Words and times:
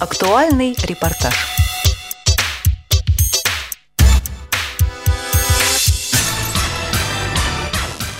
Актуальный 0.00 0.74
репортаж. 0.88 1.34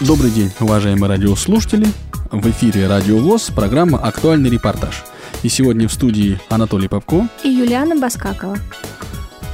Добрый 0.00 0.30
день, 0.30 0.52
уважаемые 0.60 1.08
радиослушатели. 1.08 1.86
В 2.30 2.46
эфире 2.50 2.86
Радио 2.86 3.16
ВОЗ, 3.16 3.44
программа 3.56 3.98
«Актуальный 3.98 4.50
репортаж». 4.50 5.04
И 5.42 5.48
сегодня 5.48 5.88
в 5.88 5.92
студии 5.94 6.38
Анатолий 6.50 6.88
Попко 6.88 7.26
и 7.42 7.48
Юлиана 7.48 7.96
Баскакова. 7.96 8.58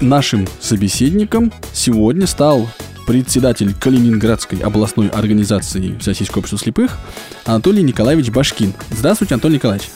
Нашим 0.01 0.49
собеседником 0.61 1.53
сегодня 1.73 2.27
стал 2.27 2.69
председатель 3.07 3.73
Калининградской 3.73 4.59
областной 4.59 5.11
организации 5.11 5.97
Всероссийского 6.01 6.41
общества 6.41 6.59
слепых 6.59 6.99
Анатолий 7.45 7.85
Николаевич 7.85 8.31
Башкин. 8.31 8.75
Здравствуйте, 8.91 9.35
Анатолий 9.35 9.55
Николаевич. 9.55 9.91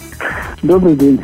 Добрый 0.63 0.95
день. 0.95 1.21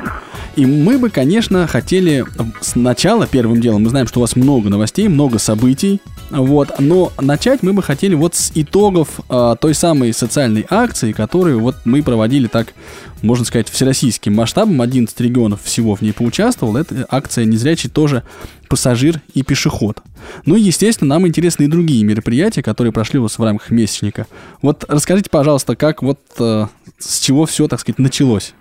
И 0.57 0.65
мы 0.65 0.99
бы, 0.99 1.11
конечно, 1.11 1.67
хотели 1.67 2.25
сначала, 2.63 3.27
первым 3.27 3.61
делом, 3.61 3.83
мы 3.83 3.91
знаем, 3.91 4.07
что 4.07 4.21
у 4.21 4.23
вас 4.23 4.37
много 4.37 4.71
новостей, 4.71 5.07
много 5.07 5.39
событий, 5.39 6.01
вот, 6.31 6.71
но 6.79 7.13
начать 7.21 7.63
мы 7.63 7.75
бы 7.75 7.83
хотели 7.83 8.15
вот 8.15 8.35
с 8.35 8.53
итогов 8.55 9.21
э, 9.29 9.55
той 9.61 9.75
самой 9.75 10.15
социальной 10.15 10.67
акции, 10.71 11.13
которую 11.13 11.61
вот 11.61 11.77
мы 11.85 12.03
проводили 12.03 12.47
так, 12.47 12.73
можно 13.21 13.45
сказать, 13.45 13.69
всероссийским 13.69 14.35
масштабом, 14.35 14.81
11 14.81 15.21
регионов 15.21 15.63
всего 15.63 15.95
в 15.95 16.01
ней 16.01 16.13
поучаствовал, 16.13 16.79
это 16.79 17.07
акция 17.11 17.45
«Незрячий 17.45 17.91
тоже 17.91 18.23
пассажир 18.71 19.21
и 19.35 19.43
пешеход». 19.43 20.03
Ну 20.47 20.57
и, 20.57 20.63
естественно, 20.63 21.17
нам 21.17 21.27
интересны 21.27 21.65
и 21.65 21.69
другие 21.69 22.03
мероприятия, 22.03 22.63
которые 22.63 22.95
прошли 22.95 23.19
у 23.19 23.23
вас 23.23 23.39
в 23.39 23.45
рамках 23.45 23.71
месячника. 23.71 24.27
Вот 24.63 24.87
расскажите, 24.89 25.29
пожалуйста, 25.29 25.77
как 25.77 26.03
вот 26.03 26.21
э, 26.39 26.67
с 26.99 27.21
чего 27.21 27.45
все, 27.45 27.69
так 27.69 27.79
сказать, 27.81 27.99
началось? 27.99 28.55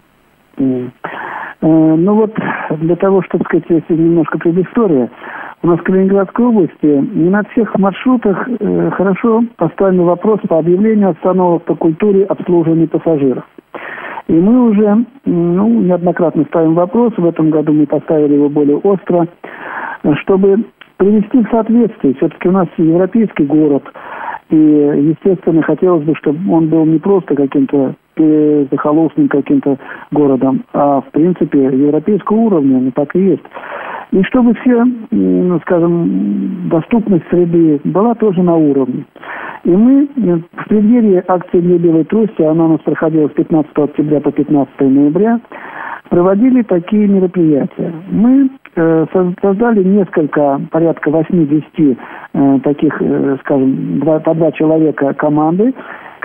Ну 1.68 2.14
вот, 2.16 2.34
для 2.80 2.96
того, 2.96 3.24
чтобы 3.24 3.46
сказать, 3.46 3.66
если 3.70 3.96
немножко 3.96 4.38
предыстория, 4.38 5.10
у 5.64 5.68
нас 5.68 5.80
в 5.80 5.84
Калининградской 5.84 6.46
области 6.46 6.86
не 6.86 7.30
на 7.30 7.44
всех 7.46 7.76
маршрутах 7.80 8.48
э, 8.48 8.92
хорошо 8.92 9.44
поставлен 9.58 10.04
вопрос 10.04 10.40
по 10.48 10.60
объявлению 10.60 11.10
остановок 11.10 11.64
по 11.64 11.76
культуре 11.76 12.26
обслуживания 12.26 12.88
пассажиров. 12.88 13.46
И 14.28 14.34
мы 14.34 14.70
уже 14.70 15.06
ну, 15.26 15.68
неоднократно 15.82 16.46
ставим 16.46 16.76
вопрос, 16.76 17.14
в 17.18 17.26
этом 17.26 17.50
году 17.50 17.74
мы 17.74 17.88
поставили 17.88 18.36
его 18.36 18.50
более 18.50 18.78
остро, 18.78 19.28
чтобы 20.22 20.66
привести 20.98 21.44
в 21.44 21.50
соответствие. 21.50 22.14
Все-таки 22.16 22.48
у 22.48 22.52
нас 22.52 22.68
европейский 22.78 23.46
город, 23.46 23.84
и, 24.50 24.56
естественно, 24.56 25.64
хотелось 25.64 26.04
бы, 26.04 26.16
чтобы 26.16 26.40
он 26.52 26.70
был 26.70 26.86
не 26.86 27.00
просто 27.00 27.36
каким-то 27.36 27.96
захолустным 28.72 29.28
каким-то 29.28 29.78
городом, 30.12 30.64
а 30.74 31.02
в 31.02 31.12
принципе 31.12 31.64
европейского 31.64 32.38
уровня, 32.38 32.80
ну 32.80 32.92
так 32.92 33.16
и 33.16 33.20
есть. 33.20 33.44
И 34.12 34.24
чтобы 34.24 34.54
все, 34.56 34.86
скажем, 35.64 36.70
доступность 36.70 37.28
среды 37.30 37.82
была 37.84 38.16
тоже 38.16 38.42
на 38.44 38.56
уровне. 38.56 39.06
И 39.64 39.70
мы 39.70 40.08
в 40.16 40.68
преддверии 40.70 41.24
акции 41.28 41.60
«Для 41.60 41.78
белой 41.78 42.04
трости», 42.06 42.42
она 42.42 42.66
у 42.66 42.70
нас 42.70 42.82
проходила 42.82 43.28
с 43.28 43.32
15 43.32 43.72
октября 43.76 44.22
по 44.22 44.32
15 44.32 44.80
ноября, 44.80 45.40
проводили 46.10 46.62
такие 46.62 47.08
мероприятия. 47.08 47.92
Мы 48.12 48.50
э, 48.76 49.06
создали 49.42 49.84
несколько, 49.84 50.62
порядка 50.72 51.10
80 51.10 51.64
э, 51.80 52.60
таких, 52.64 53.02
э, 53.02 53.38
скажем, 53.42 54.02
по 54.02 54.34
два 54.34 54.52
человека 54.52 55.14
команды, 55.16 55.74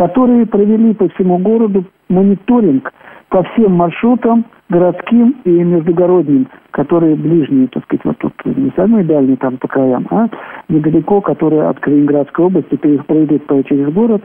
которые 0.00 0.46
провели 0.46 0.94
по 0.94 1.10
всему 1.10 1.36
городу 1.36 1.84
мониторинг 2.08 2.90
по 3.28 3.42
всем 3.42 3.72
маршрутам, 3.72 4.46
городским 4.70 5.36
и 5.44 5.50
междугородним, 5.50 6.48
которые 6.70 7.16
ближние, 7.16 7.68
так 7.68 7.84
сказать, 7.84 8.04
вот 8.06 8.16
тут 8.16 8.32
не 8.46 8.72
самые 8.76 9.04
дальние 9.04 9.36
там 9.36 9.58
по 9.58 9.68
краям, 9.68 10.06
а 10.10 10.28
недалеко, 10.70 11.20
которые 11.20 11.68
от 11.68 11.80
Калининградской 11.80 12.46
области 12.46 12.76
пройдут 12.76 13.42
через 13.68 13.92
город. 13.92 14.22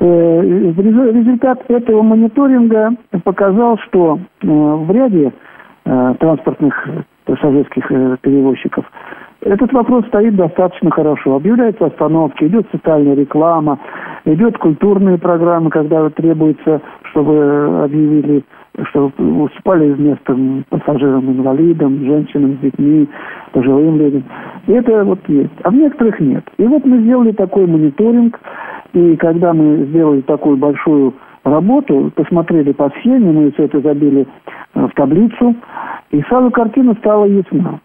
Э, 0.00 0.42
результат 0.42 1.64
этого 1.68 2.02
мониторинга 2.02 2.90
показал, 3.24 3.78
что 3.78 4.18
э, 4.18 4.46
в 4.46 4.90
ряде 4.92 5.32
э, 5.86 6.14
транспортных 6.20 6.88
пассажирских 7.24 7.88
перевозчиков 8.20 8.84
этот 9.42 9.72
вопрос 9.72 10.06
стоит 10.08 10.36
достаточно 10.36 10.90
хорошо. 10.90 11.36
Объявляются 11.36 11.86
остановки, 11.86 12.44
идет 12.44 12.66
социальная 12.72 13.14
реклама, 13.14 13.78
идет 14.24 14.58
культурные 14.58 15.18
программы, 15.18 15.70
когда 15.70 16.08
требуется, 16.10 16.80
чтобы 17.10 17.82
объявили, 17.84 18.44
чтобы 18.90 19.12
уступали 19.44 19.94
место 19.94 20.36
пассажирам-инвалидам, 20.68 22.04
женщинам 22.04 22.56
с 22.56 22.60
детьми, 22.60 23.08
пожилым 23.52 23.98
людям. 23.98 24.24
И 24.66 24.72
это 24.72 25.04
вот 25.04 25.20
есть. 25.28 25.50
А 25.62 25.70
в 25.70 25.74
некоторых 25.74 26.20
нет. 26.20 26.44
И 26.58 26.64
вот 26.64 26.84
мы 26.84 26.98
сделали 26.98 27.32
такой 27.32 27.66
мониторинг, 27.66 28.38
и 28.92 29.16
когда 29.16 29.52
мы 29.52 29.86
сделали 29.86 30.20
такую 30.22 30.56
большую 30.56 31.14
работу, 31.44 32.12
посмотрели 32.14 32.72
по 32.72 32.90
схеме, 32.90 33.32
мы 33.32 33.50
все 33.52 33.64
это 33.64 33.80
забили 33.80 34.26
э, 34.74 34.86
в 34.86 34.90
таблицу, 34.94 35.54
и 36.10 36.22
сразу 36.22 36.50
картина 36.50 36.94
стала 36.94 37.24
ясна. 37.24 37.80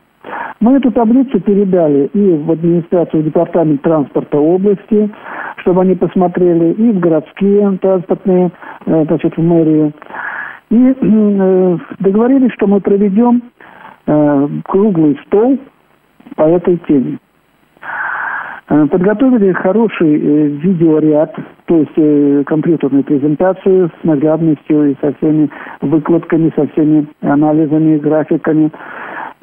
Мы 0.60 0.78
эту 0.78 0.92
таблицу 0.92 1.40
передали 1.40 2.10
и 2.14 2.38
в 2.38 2.52
администрацию, 2.52 3.22
в 3.22 3.26
департамент 3.26 3.82
транспорта 3.82 4.38
области, 4.38 5.10
чтобы 5.66 5.82
они 5.82 5.96
посмотрели, 5.96 6.74
и 6.74 6.92
в 6.92 7.00
городские 7.00 7.78
транспортные, 7.82 8.52
э, 8.86 9.06
значит, 9.06 9.36
в 9.36 9.42
мэрию. 9.42 9.94
И 10.70 10.96
э, 11.02 11.78
договорились, 12.00 12.52
что 12.54 12.68
мы 12.68 12.80
проведем 12.82 13.42
э, 14.06 14.48
круглый 14.66 15.20
стол 15.26 15.58
по 16.36 16.44
этой 16.44 16.78
теме. 16.88 17.18
Подготовили 18.68 19.54
хороший 19.54 20.18
видеоряд, 20.18 21.36
то 21.66 21.78
есть 21.78 22.46
компьютерную 22.48 23.04
презентацию 23.04 23.90
с 23.90 24.04
наглядностью 24.04 24.92
и 24.92 24.96
со 25.02 25.14
всеми 25.14 25.52
выкладками, 25.82 26.52
со 26.56 26.68
всеми 26.70 27.08
анализами, 27.22 28.00
графиками. 28.00 28.72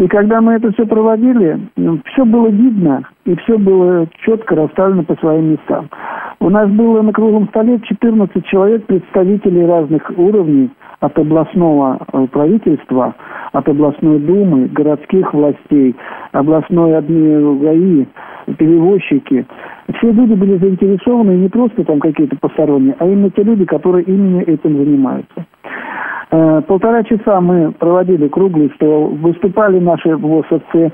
И 0.03 0.09
когда 0.09 0.41
мы 0.41 0.55
это 0.55 0.73
все 0.73 0.85
проводили, 0.85 1.61
ну, 1.77 2.01
все 2.07 2.25
было 2.25 2.49
видно, 2.49 3.05
и 3.25 3.37
все 3.37 3.57
было 3.57 4.09
четко 4.25 4.57
расставлено 4.57 5.05
по 5.05 5.15
своим 5.15 5.53
местам. 5.53 5.89
У 6.41 6.51
нас 6.51 6.69
было 6.71 7.03
на 7.03 7.13
круглом 7.13 7.47
столе 7.51 7.79
14 7.79 8.45
человек, 8.47 8.85
представителей 8.87 9.65
разных 9.65 10.11
уровней, 10.17 10.71
от 10.99 11.17
областного 11.17 11.99
э, 12.13 12.27
правительства, 12.33 13.15
от 13.53 13.69
областной 13.69 14.19
думы, 14.19 14.67
городских 14.67 15.33
властей, 15.33 15.95
областной 16.33 17.01
ГАИ, 17.01 18.07
перевозчики. 18.59 19.47
Все 19.99 20.11
люди 20.11 20.34
были 20.34 20.59
заинтересованы 20.59 21.31
не 21.31 21.49
просто 21.49 21.84
там 21.84 22.01
какие-то 22.01 22.37
посторонние, 22.41 22.97
а 22.99 23.07
именно 23.07 23.31
те 23.31 23.45
люди, 23.45 23.65
которые 23.65 24.03
именно 24.07 24.41
этим 24.41 24.79
занимаются. 24.79 25.47
Э, 26.34 26.62
полтора 26.66 27.03
часа 27.04 27.43
мы 27.43 27.72
проводили 27.72 28.26
круглый 28.26 28.72
стол, 28.76 29.09
выступали 29.09 29.78
наши 29.78 30.16
ВОСовцы, 30.16 30.91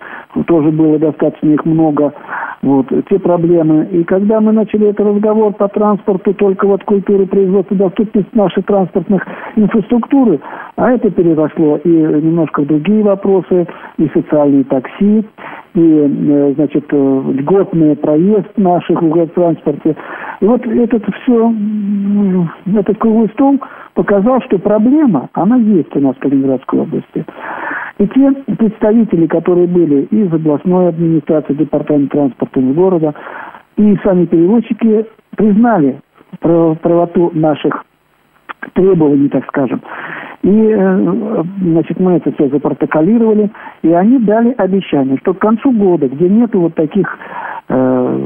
тоже 0.48 0.72
было 0.72 0.98
достаточно 0.98 1.50
их 1.50 1.64
много, 1.64 2.12
вот, 2.60 2.86
те 3.08 3.20
проблемы. 3.20 3.86
И 3.92 4.02
когда 4.02 4.40
мы 4.40 4.50
начали 4.50 4.88
этот 4.88 5.06
разговор 5.06 5.52
по 5.52 5.68
транспорту, 5.68 6.34
только 6.34 6.66
вот 6.66 6.82
культуры 6.82 7.26
производства, 7.26 7.76
доступность 7.76 8.34
нашей 8.34 8.64
транспортных 8.64 9.22
инфраструктуры, 9.54 10.40
а 10.74 10.90
это 10.90 11.08
переросло 11.08 11.76
и 11.84 11.88
немножко 11.88 12.62
в 12.62 12.66
другие 12.66 13.04
вопросы, 13.04 13.68
и 13.96 14.08
социальные 14.08 14.64
такси, 14.64 15.24
и, 15.74 15.80
э, 15.80 16.52
значит, 16.56 16.84
э, 16.90 17.22
льготный 17.34 17.94
проезд 17.94 18.48
наших 18.56 19.00
в 19.00 19.26
транспорте. 19.28 19.94
И 20.40 20.44
вот 20.44 20.66
этот 20.66 21.04
все, 21.22 21.54
этот 22.74 22.98
круглый 22.98 23.28
стол 23.34 23.60
показал, 23.98 24.40
что 24.42 24.60
проблема, 24.60 25.28
она 25.32 25.56
есть 25.56 25.94
у 25.96 25.98
нас 25.98 26.14
в 26.14 26.20
Калининградской 26.20 26.78
области. 26.78 27.24
И 27.98 28.06
те 28.06 28.30
представители, 28.56 29.26
которые 29.26 29.66
были 29.66 30.02
из 30.02 30.32
областной 30.32 30.90
администрации, 30.90 31.54
департамента 31.54 32.16
транспорта 32.16 32.60
города, 32.60 33.14
и 33.76 33.96
сами 34.04 34.26
перевозчики 34.26 35.04
признали 35.36 36.00
правоту 36.38 37.32
наших 37.34 37.84
требований, 38.74 39.28
так 39.30 39.44
скажем. 39.48 39.82
И, 40.42 40.48
э, 40.48 41.42
значит, 41.62 41.98
мы 41.98 42.12
это 42.12 42.30
все 42.32 42.48
запротоколировали, 42.50 43.50
и 43.82 43.92
они 43.92 44.18
дали 44.20 44.54
обещание, 44.56 45.18
что 45.18 45.34
к 45.34 45.40
концу 45.40 45.72
года, 45.72 46.06
где 46.08 46.28
нету 46.28 46.60
вот 46.60 46.76
таких 46.76 47.18
э, 47.68 48.18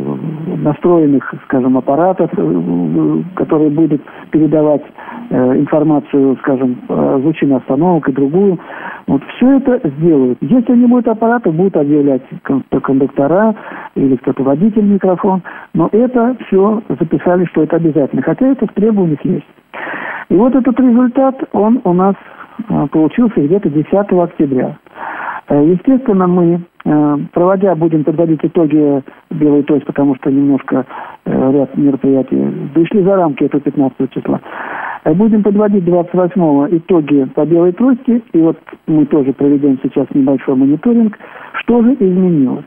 настроенных, 0.58 1.32
скажем, 1.44 1.78
аппаратов, 1.78 2.30
э, 2.36 3.22
которые 3.36 3.70
будут 3.70 4.02
передавать 4.30 4.82
информацию, 5.30 6.36
скажем, 6.40 6.78
звучание 6.88 7.56
остановок 7.56 8.08
и 8.08 8.12
другую, 8.12 8.58
вот 9.06 9.22
все 9.36 9.56
это 9.56 9.80
сделают. 9.96 10.38
Если 10.40 10.76
не 10.76 10.86
будет 10.86 11.08
аппарата, 11.08 11.50
будут 11.50 11.76
объявлять 11.76 12.22
кондуктора 12.82 13.54
или 13.94 14.16
кто-то 14.16 14.42
водитель 14.42 14.84
микрофон, 14.84 15.42
но 15.74 15.88
это 15.92 16.36
все 16.46 16.82
записали, 16.88 17.44
что 17.46 17.62
это 17.62 17.76
обязательно, 17.76 18.22
хотя 18.22 18.46
это 18.46 18.66
в 18.66 18.72
требованиях 18.72 19.24
есть. 19.24 19.46
И 20.28 20.34
вот 20.34 20.54
этот 20.54 20.78
результат, 20.80 21.36
он 21.52 21.80
у 21.84 21.92
нас 21.92 22.14
э, 22.68 22.86
получился 22.90 23.40
где-то 23.40 23.68
10 23.68 23.92
октября. 23.92 24.76
Э, 25.48 25.64
естественно, 25.64 26.26
мы, 26.26 26.60
э, 26.84 27.16
проводя, 27.32 27.74
будем 27.74 28.04
подводить 28.04 28.40
итоги 28.42 29.02
«Белой 29.30 29.62
точки», 29.62 29.86
потому 29.86 30.14
что 30.16 30.30
немножко 30.30 30.86
ряд 31.24 31.76
мероприятий 31.76 32.36
вышли 32.74 33.02
за 33.02 33.16
рамки 33.16 33.44
этого 33.44 33.60
15 33.62 34.10
числа. 34.12 34.40
Будем 35.04 35.42
подводить 35.42 35.84
28-го 35.84 36.68
итоги 36.76 37.24
по 37.34 37.44
белой 37.46 37.72
трости, 37.72 38.22
и 38.32 38.38
вот 38.38 38.58
мы 38.86 39.06
тоже 39.06 39.32
проведем 39.32 39.78
сейчас 39.82 40.06
небольшой 40.14 40.56
мониторинг, 40.56 41.16
что 41.60 41.82
же 41.82 41.94
изменилось. 41.94 42.64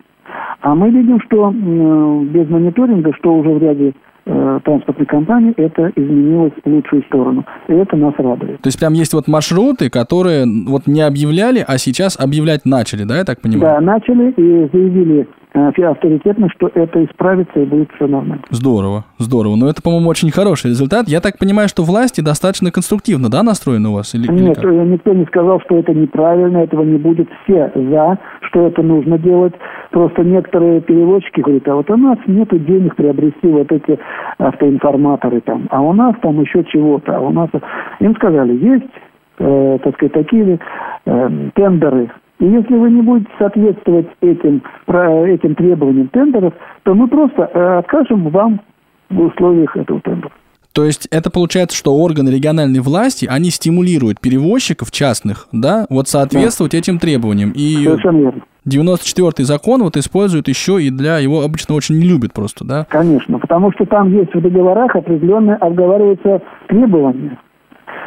А 0.61 0.73
мы 0.73 0.89
видим, 0.89 1.19
что 1.21 1.51
без 1.51 2.49
мониторинга, 2.49 3.13
что 3.13 3.35
уже 3.35 3.49
в 3.49 3.61
ряде 3.61 3.93
э, 4.25 4.59
транспортной 4.63 5.05
компании 5.05 5.53
это 5.57 5.91
изменилось 5.95 6.53
в 6.63 6.69
лучшую 6.69 7.03
сторону. 7.03 7.45
И 7.67 7.73
это 7.73 7.95
нас 7.95 8.13
радует. 8.17 8.61
То 8.61 8.67
есть 8.67 8.79
прям 8.79 8.93
есть 8.93 9.13
вот 9.13 9.27
маршруты, 9.27 9.89
которые 9.89 10.45
вот 10.67 10.87
не 10.87 11.01
объявляли, 11.01 11.63
а 11.65 11.77
сейчас 11.77 12.19
объявлять 12.19 12.65
начали, 12.65 13.03
да, 13.03 13.17
я 13.17 13.23
так 13.23 13.41
понимаю? 13.41 13.75
Да, 13.75 13.81
начали 13.81 14.31
и 14.31 14.69
заявили 14.71 15.27
авторитетно, 15.55 16.49
что 16.49 16.69
это 16.73 17.03
исправится 17.05 17.59
и 17.59 17.65
будет 17.65 17.89
все 17.95 18.07
нормально. 18.07 18.43
Здорово, 18.49 19.05
здорово. 19.17 19.55
Но 19.55 19.69
это, 19.69 19.81
по-моему, 19.81 20.09
очень 20.09 20.31
хороший 20.31 20.71
результат. 20.71 21.07
Я 21.07 21.21
так 21.21 21.37
понимаю, 21.37 21.67
что 21.69 21.83
власти 21.83 22.21
достаточно 22.21 22.71
конструктивно, 22.71 23.29
да, 23.29 23.43
настроены 23.43 23.89
у 23.89 23.93
вас? 23.93 24.13
Или, 24.15 24.27
Нет, 24.31 24.57
или 24.57 24.81
э, 24.81 24.85
никто 24.85 25.13
не 25.13 25.25
сказал, 25.25 25.61
что 25.61 25.77
это 25.77 25.93
неправильно, 25.93 26.57
этого 26.59 26.83
не 26.83 26.97
будет. 26.97 27.29
Все 27.43 27.71
за, 27.75 28.19
что 28.41 28.67
это 28.67 28.81
нужно 28.81 29.17
делать. 29.17 29.53
Просто 29.91 30.23
некоторые 30.23 30.81
переводчики 30.81 31.39
говорят, 31.41 31.67
а 31.67 31.75
вот 31.75 31.89
у 31.89 31.97
нас 31.97 32.17
нет 32.27 32.49
денег 32.65 32.95
приобрести 32.95 33.47
вот 33.47 33.71
эти 33.71 33.97
автоинформаторы 34.37 35.41
там, 35.41 35.67
а 35.71 35.81
у 35.81 35.93
нас 35.93 36.15
там 36.21 36.41
еще 36.41 36.63
чего-то, 36.65 37.17
а 37.17 37.19
у 37.19 37.31
нас... 37.31 37.49
Им 37.99 38.15
сказали, 38.15 38.53
есть, 38.53 38.91
э, 39.39 39.77
так 39.83 39.95
сказать, 39.95 40.13
такие 40.13 40.59
э, 41.05 41.29
тендеры 41.55 42.11
и 42.39 42.45
если 42.45 42.75
вы 42.75 42.91
не 42.91 43.01
будете 43.01 43.29
соответствовать 43.39 44.07
этим, 44.21 44.61
этим 44.87 45.55
требованиям 45.55 46.09
тендеров, 46.09 46.53
то 46.83 46.93
мы 46.93 47.07
просто 47.07 47.49
э, 47.53 47.77
откажем 47.79 48.29
вам 48.29 48.59
в 49.09 49.21
условиях 49.21 49.75
этого 49.77 50.01
тендера. 50.01 50.31
То 50.73 50.83
есть 50.83 51.07
это 51.09 51.31
получается, 51.31 51.77
что 51.77 51.95
органы 51.95 52.29
региональной 52.29 52.81
власти, 52.81 53.25
они 53.31 53.49
стимулируют 53.49 54.19
перевозчиков 54.19 54.91
частных, 54.91 55.47
да, 55.53 55.85
вот 55.89 56.09
соответствовать 56.09 56.73
да. 56.73 56.79
этим 56.79 56.99
требованиям. 56.99 57.53
И 57.55 57.75
Совершенно 57.81 58.17
верно. 58.17 58.41
94-й 58.67 59.43
закон 59.43 59.83
вот 59.83 59.95
используют 59.95 60.49
еще 60.49 60.81
и 60.81 60.89
для 60.89 61.19
его 61.19 61.43
обычно 61.43 61.75
очень 61.75 61.95
не 61.99 62.05
любят 62.05 62.33
просто, 62.33 62.65
да? 62.65 62.85
Конечно, 62.89 63.39
потому 63.39 63.71
что 63.71 63.85
там 63.85 64.11
есть 64.11 64.33
в 64.33 64.41
договорах 64.41 64.95
определенные 64.95 65.55
обговариваются 65.55 66.41
требования. 66.67 67.37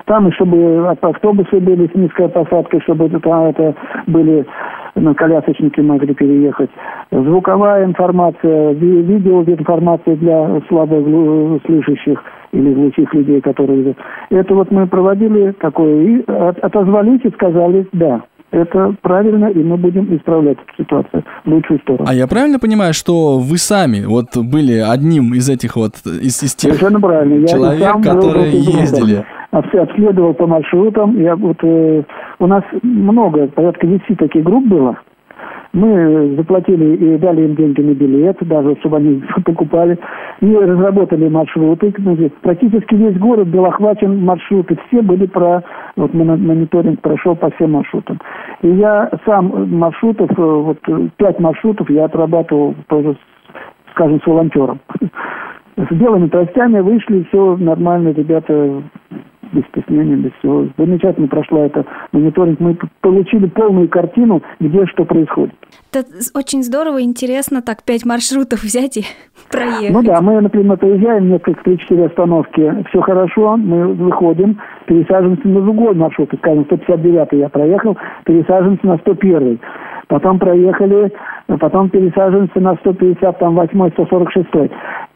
Там, 0.07 0.33
чтобы 0.33 0.89
автобусы 1.01 1.61
были 1.61 1.89
с 1.89 1.95
низкой 1.95 2.29
посадкой, 2.29 2.81
чтобы 2.81 3.07
это, 3.07 3.21
там, 3.21 3.45
это 3.47 3.75
были 4.07 4.47
ну, 4.95 5.15
колясочники 5.15 5.81
могли 5.81 6.15
переехать. 6.15 6.71
Звуковая 7.11 7.85
информация, 7.85 8.73
видео 8.73 9.43
информация 9.43 10.17
для 10.17 10.61
слабослышащих 10.69 12.23
или 12.53 12.75
глухих 12.75 13.13
людей, 13.15 13.41
которые... 13.41 13.95
Это 14.31 14.55
вот 14.55 14.71
мы 14.71 14.87
проводили 14.87 15.53
такое 15.53 16.03
и 16.03 16.25
отозвались 16.27 17.21
и 17.25 17.31
сказали 17.31 17.87
«да». 17.93 18.23
Это 18.51 18.95
правильно, 19.03 19.51
и 19.51 19.63
мы 19.63 19.77
будем 19.77 20.17
исправлять 20.17 20.57
эту 20.57 20.83
ситуацию 20.83 21.23
в 21.45 21.51
лучшую 21.51 21.81
сторону. 21.81 22.07
А 22.09 22.15
я 22.15 22.27
правильно 22.27 22.59
понимаю, 22.59 22.95
что 22.95 23.39
вы 23.39 23.59
сами 23.59 24.07
вот 24.07 24.39
были 24.39 24.79
одним 24.79 25.35
из 25.35 25.51
этих 25.51 25.77
вот, 25.77 25.97
из, 26.07 26.43
из 26.43 26.55
тех 26.55 26.73
Совершенно 26.73 26.99
правильно. 26.99 27.47
человек, 27.47 27.81
я 27.81 27.93
которые 27.93 28.51
ездили? 28.53 29.27
Обследовал 29.51 30.35
по 30.35 30.47
маршрутам. 30.47 31.19
Я 31.21 31.37
вот, 31.37 31.57
э, 31.63 32.03
у 32.39 32.47
нас 32.47 32.63
много, 32.83 33.49
порядка 33.49 33.87
10 33.87 34.19
таких 34.19 34.43
групп 34.45 34.67
было. 34.67 34.99
Мы 35.73 36.35
заплатили 36.37 36.97
и 36.97 37.19
дали 37.19 37.43
им 37.43 37.55
деньги 37.55 37.83
на 37.83 37.95
билет, 37.95 38.39
даже 38.41 38.75
чтобы 38.81 38.97
они 38.99 39.23
покупали. 39.45 39.99
И 40.41 40.55
разработали 40.55 41.29
маршруты. 41.29 41.93
Практически 42.43 42.95
весь 42.95 43.19
город 43.19 43.49
был 43.49 43.67
охвачен 43.67 44.25
маршруты. 44.25 44.79
Все 44.87 45.03
были 45.03 45.27
про... 45.27 45.63
Вот 45.97 46.15
мониторинг 46.15 47.01
прошел 47.01 47.35
по 47.35 47.51
всем 47.51 47.73
маршрутам. 47.73 48.19
И 48.63 48.69
я 48.69 49.11
сам 49.27 49.71
маршрутов, 49.71 50.31
э, 50.31 50.43
вот 50.43 50.79
пять 51.17 51.39
маршрутов 51.39 51.91
я 51.91 52.07
отрабатывал 52.07 52.75
тоже, 52.89 53.17
скажем, 53.93 54.21
с 54.21 54.27
волонтером. 54.27 54.81
С 55.77 55.95
белыми 55.95 56.27
тростями 56.27 56.81
вышли, 56.81 57.25
все 57.29 57.57
нормально, 57.57 58.09
ребята 58.09 58.83
без 59.53 59.65
стеснения, 59.69 60.17
без 60.17 60.33
всего. 60.39 60.67
Замечательно 60.77 61.29
прошла 61.29 61.67
эта 61.67 61.85
мониторинг. 62.13 62.61
Мы 62.61 62.77
получили 63.01 63.47
полную 63.47 63.89
картину, 63.89 64.43
где 64.61 64.87
что 64.87 65.05
происходит. 65.05 65.55
Это 65.93 66.07
очень 66.35 66.63
здорово, 66.63 67.03
интересно 67.03 67.63
так 67.63 67.83
пять 67.83 68.05
маршрутов 68.05 68.63
взять 68.63 68.97
и 68.97 69.05
проехать. 69.51 69.91
Ну 69.91 70.03
да, 70.03 70.21
мы, 70.21 70.41
например, 70.41 70.77
приезжаем, 70.77 71.31
несколько 71.31 71.63
три-четыре 71.65 72.07
остановки, 72.07 72.85
все 72.89 73.01
хорошо, 73.01 73.57
мы 73.57 73.95
выходим, 73.95 74.61
пересаживаемся 74.87 75.49
на 75.49 75.61
другой 75.63 75.95
маршрут, 75.95 76.31
скажем, 76.39 76.65
159 76.67 77.29
я 77.33 77.49
проехал, 77.49 77.97
пересаживаемся 78.25 78.87
на 78.87 78.99
101 78.99 79.61
потом 80.09 80.39
проехали, 80.39 81.13
потом 81.61 81.91
пересаживаемся 81.91 82.61
на 82.61 82.75
158 82.77 83.91
146 83.91 84.49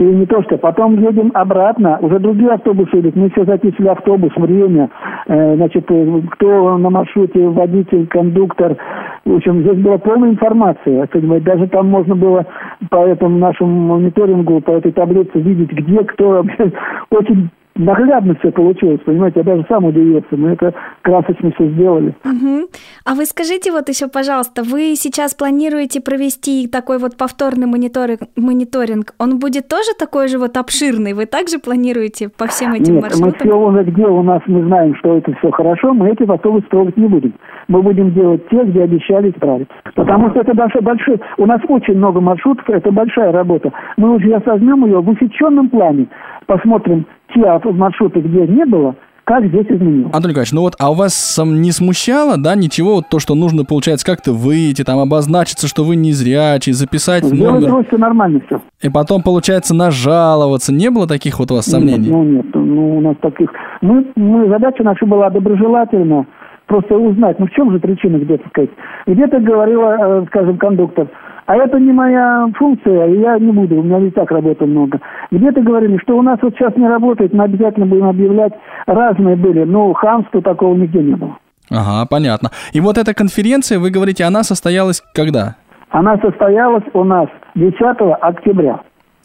И 0.02 0.04
не 0.04 0.26
то 0.26 0.43
что, 0.43 0.58
потом 0.58 0.99
едем 0.99 1.31
обратно, 1.32 1.96
уже 2.00 2.19
другие 2.19 2.50
автобусы 2.50 2.99
идут, 2.99 3.14
мы 3.14 3.31
все 3.31 3.44
записывали 3.44 3.90
автобус, 3.90 4.32
время, 4.37 4.90
э, 5.28 5.54
значит, 5.54 5.88
э, 5.88 6.22
кто 6.32 6.76
на 6.76 6.90
маршруте, 6.90 7.46
водитель, 7.46 8.08
кондуктор, 8.08 8.76
в 9.25 9.37
общем, 9.37 9.60
здесь 9.60 9.78
была 9.78 9.99
полная 9.99 10.31
информация, 10.31 11.08
даже 11.44 11.69
там 11.69 11.87
можно 11.87 12.16
было 12.16 12.44
по 12.90 13.06
этому 13.06 13.38
нашему 13.38 13.94
мониторингу, 13.94 14.60
по 14.60 14.72
этой 14.72 14.90
таблице 14.90 15.38
видеть, 15.38 15.70
где 15.70 16.02
кто, 16.02 16.44
очень 17.10 17.50
наглядно 17.75 18.35
все 18.37 18.51
получилось, 18.51 19.01
понимаете, 19.05 19.41
я 19.41 19.45
даже 19.45 19.65
сам 19.69 19.85
удивился, 19.85 20.27
мы 20.33 20.51
это 20.51 20.75
красочно 21.03 21.51
все 21.53 21.69
сделали. 21.71 22.15
Угу. 22.25 22.69
А 23.05 23.15
вы 23.15 23.25
скажите 23.27 23.73
вот 23.73 23.89
еще, 23.89 24.09
пожалуйста, 24.09 24.63
вы 24.63 24.95
сейчас 24.97 25.35
планируете 25.35 26.01
провести 26.01 26.69
такой 26.69 26.99
вот 26.99 27.17
повторный 27.17 27.67
мониторинг, 27.67 28.21
мониторинг, 28.37 29.15
он 29.19 29.39
будет 29.39 29.69
тоже 29.69 29.93
такой 29.99 30.29
же 30.29 30.39
вот 30.39 30.57
обширный, 30.57 31.15
вы 31.15 31.27
также 31.27 31.59
планируете 31.59 32.29
по 32.29 32.47
всем 32.47 32.75
этим 32.75 32.95
Нет, 32.95 33.03
маршрутам? 33.03 33.29
мы 33.29 33.35
все 33.39 33.55
уже, 33.55 33.85
где 33.85 34.07
у 34.07 34.23
нас 34.23 34.43
мы 34.47 34.65
знаем, 34.65 34.95
что 34.97 35.17
это 35.17 35.33
все 35.35 35.51
хорошо, 35.51 35.93
мы 35.93 36.11
эти 36.11 36.23
автобусы 36.31 36.67
трогать 36.69 36.97
не 36.97 37.09
будем. 37.09 37.35
Мы 37.73 37.81
будем 37.81 38.13
делать 38.13 38.47
те, 38.51 38.63
где 38.65 38.83
обещали 38.83 39.31
исправить. 39.31 39.67
Потому 39.95 40.29
что 40.29 40.41
это 40.41 40.52
большой, 40.52 40.83
большой, 40.83 41.19
у 41.38 41.47
нас 41.47 41.59
очень 41.67 41.97
много 41.97 42.21
маршрутов, 42.21 42.69
это 42.69 42.93
большая 42.93 43.33
работа. 43.33 43.73
Мы 43.97 44.14
уже 44.14 44.31
осознем 44.35 44.85
ее 44.85 45.00
в 45.00 45.09
усеченном 45.09 45.71
плане, 45.71 46.07
посмотрим, 46.47 47.07
те 47.33 47.41
маршруты, 47.73 48.21
где 48.21 48.47
не 48.47 48.67
было, 48.67 48.95
как 49.25 49.47
здесь 49.47 49.64
изменилось. 49.71 50.12
Анатолий 50.12 50.33
Николаевич, 50.33 50.52
ну 50.52 50.61
вот, 50.61 50.75
а 50.79 50.91
у 50.91 50.95
вас 50.95 51.41
не 51.43 51.71
смущало, 51.73 52.35
да, 52.37 52.55
ничего, 52.57 52.97
вот 52.97 53.09
то, 53.09 53.19
что 53.19 53.35
нужно, 53.35 53.64
получается, 53.64 54.05
как-то 54.05 54.35
выйти, 54.35 54.85
там, 54.85 54.99
обозначиться, 54.99 55.67
что 55.67 55.83
вы 55.83 55.97
не 55.97 56.12
зрячий, 56.12 56.75
записать 56.75 57.25
Сделать 57.25 57.67
номер. 57.67 57.87
все 57.87 57.97
нормально 57.97 58.43
все. 58.49 58.61
И 58.83 58.91
потом, 58.91 59.23
получается, 59.23 59.75
нажаловаться. 59.75 60.75
Не 60.75 60.91
было 60.91 61.09
таких 61.09 61.38
вот 61.38 61.50
у 61.50 61.55
вас 61.55 61.64
сомнений? 61.64 62.11
Нет, 62.11 62.11
ну 62.11 62.23
нет, 62.23 62.47
ну 62.52 62.99
у 62.99 63.00
нас 63.00 63.17
таких... 63.23 63.50
Мы, 63.81 64.05
мы, 64.14 64.47
задача 64.49 64.83
наша 64.85 65.07
была 65.07 65.31
доброжелательно, 65.31 66.26
просто 66.73 66.97
узнать, 66.97 67.38
ну 67.38 67.47
в 67.47 67.50
чем 67.50 67.71
же 67.71 67.79
причина 67.79 68.17
где-то 68.17 68.49
сказать. 68.49 68.71
Где-то 69.07 69.41
говорила, 69.41 69.97
э, 70.00 70.25
скажем, 70.29 70.57
кондуктор, 70.57 71.07
а 71.45 71.57
это 71.57 71.79
не 71.79 71.93
моя 71.93 72.47
функция, 72.57 73.09
я 73.09 73.38
не 73.38 73.52
буду, 73.52 73.76
у 73.76 73.83
меня 73.83 73.99
и 73.99 74.11
так 74.11 74.31
работы 74.31 74.64
много. 74.64 74.99
Где-то 75.31 75.61
говорили, 75.61 75.99
что 75.99 76.17
у 76.17 76.23
нас 76.23 76.38
вот 76.41 76.55
сейчас 76.55 76.75
не 76.76 76.88
работает, 76.88 77.35
мы 77.35 77.45
обязательно 77.45 77.85
будем 77.85 78.09
объявлять, 78.09 78.55
разные 78.87 79.37
были, 79.37 79.64
но 79.64 79.93
хамства 79.93 80.41
такого 80.41 80.75
нигде 80.75 81.02
не 81.02 81.14
было. 81.14 81.37
Ага, 81.71 82.07
понятно. 82.11 82.49
И 82.73 82.81
вот 82.81 82.97
эта 82.97 83.12
конференция, 83.12 83.79
вы 83.79 83.91
говорите, 83.91 84.25
она 84.25 84.43
состоялась 84.43 85.02
когда? 85.14 85.57
Она 85.91 86.17
состоялась 86.19 86.85
у 86.95 87.05
нас 87.05 87.29
10 87.55 87.75
октября. 88.19 88.81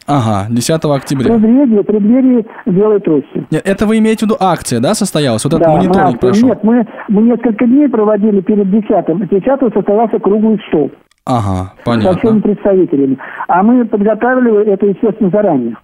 Ага, 0.07 0.47
10 0.49 0.85
октября. 0.85 1.35
В 1.35 1.39
преддверии, 1.41 1.81
преддверии 1.81 2.45
белой 2.65 2.99
трости. 3.01 3.45
Нет, 3.51 3.61
это 3.65 3.85
вы 3.85 3.97
имеете 3.97 4.25
в 4.25 4.29
виду 4.29 4.37
акция, 4.39 4.79
да, 4.79 4.93
состоялась? 4.93 5.43
Вот 5.43 5.51
да, 5.51 5.57
этот 5.57 5.67
мониторинг 5.67 6.13
мы, 6.13 6.17
прошел? 6.17 6.47
Нет, 6.47 6.63
мы, 6.63 6.87
мы 7.09 7.21
несколько 7.23 7.65
дней 7.65 7.89
проводили 7.89 8.39
перед 8.39 8.71
10 8.71 9.29
10 9.29 9.73
состоялся 9.73 10.17
круглый 10.19 10.59
стол. 10.69 10.91
Ага, 11.25 11.73
понятно. 11.83 12.13
Со 12.13 12.19
всеми 12.19 12.39
представителями. 12.39 13.17
А 13.49 13.61
мы 13.61 13.83
подготавливали 13.83 14.71
это, 14.71 14.85
естественно, 14.85 15.29
заранее. 15.29 15.75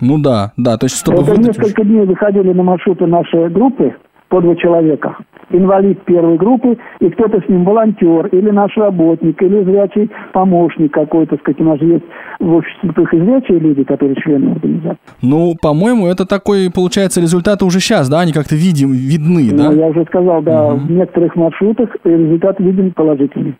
Ну 0.00 0.18
да, 0.18 0.52
да, 0.58 0.76
то 0.76 0.84
есть 0.84 0.98
чтобы... 0.98 1.22
Это 1.22 1.30
выдать... 1.30 1.56
несколько 1.56 1.82
дней 1.82 2.04
выходили 2.04 2.52
на 2.52 2.62
маршруты 2.62 3.06
нашей 3.06 3.48
группы 3.48 3.94
по 4.28 4.42
два 4.42 4.54
человека. 4.56 5.16
Инвалид 5.54 6.02
первой 6.04 6.36
группы, 6.36 6.76
и 7.00 7.10
кто-то 7.10 7.40
с 7.40 7.48
ним 7.48 7.64
волонтер, 7.64 8.26
или 8.26 8.50
наш 8.50 8.76
работник, 8.76 9.42
или 9.42 9.62
зрячий 9.64 10.10
помощник 10.32 10.92
какой-то, 10.92 11.36
сказать, 11.38 11.60
у 11.60 11.64
нас 11.64 11.80
есть 11.80 12.04
в 12.40 12.52
обществе 12.54 12.82
слепых 12.82 13.14
и 13.14 13.18
зрячие 13.18 13.58
люди, 13.58 13.84
которые 13.84 14.16
члены 14.16 14.52
организации. 14.52 14.98
Ну, 15.22 15.54
по-моему, 15.60 16.06
это 16.06 16.26
такой, 16.26 16.70
получается, 16.74 17.20
результаты 17.20 17.64
уже 17.64 17.80
сейчас, 17.80 18.08
да, 18.08 18.20
они 18.20 18.32
как-то 18.32 18.54
видим, 18.54 18.92
видны, 18.92 19.50
ну, 19.52 19.58
да? 19.58 19.72
я 19.72 19.86
уже 19.86 20.04
сказал, 20.04 20.42
да, 20.42 20.68
угу. 20.68 20.86
в 20.86 20.90
некоторых 20.90 21.36
маршрутах 21.36 21.96
результат 22.04 22.60
виден 22.60 22.92
положительный. 22.92 23.54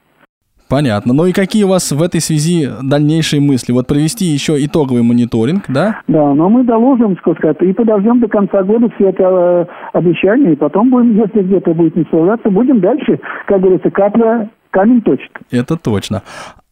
Понятно. 0.72 1.12
Ну 1.12 1.26
и 1.26 1.32
какие 1.32 1.64
у 1.64 1.68
вас 1.68 1.92
в 1.92 2.02
этой 2.02 2.22
связи 2.22 2.66
дальнейшие 2.82 3.42
мысли? 3.42 3.72
Вот 3.72 3.86
провести 3.86 4.24
еще 4.24 4.54
итоговый 4.64 5.02
мониторинг, 5.02 5.64
да? 5.68 6.00
Да, 6.08 6.32
но 6.32 6.48
мы 6.48 6.64
доложим, 6.64 7.14
сказать, 7.18 7.58
и 7.60 7.74
подождем 7.74 8.20
до 8.20 8.28
конца 8.28 8.62
года 8.62 8.88
все 8.96 9.10
это 9.10 9.22
э, 9.22 9.66
обещания, 9.92 10.54
и 10.54 10.56
потом 10.56 10.88
будем, 10.88 11.14
если 11.14 11.42
где-то 11.42 11.74
будет 11.74 11.94
не 11.94 12.04
справляться, 12.04 12.48
будем 12.48 12.80
дальше, 12.80 13.20
как 13.46 13.60
говорится, 13.60 13.90
капля 13.90 14.48
камень 14.70 15.02
точит. 15.02 15.30
Это 15.50 15.76
точно. 15.76 16.22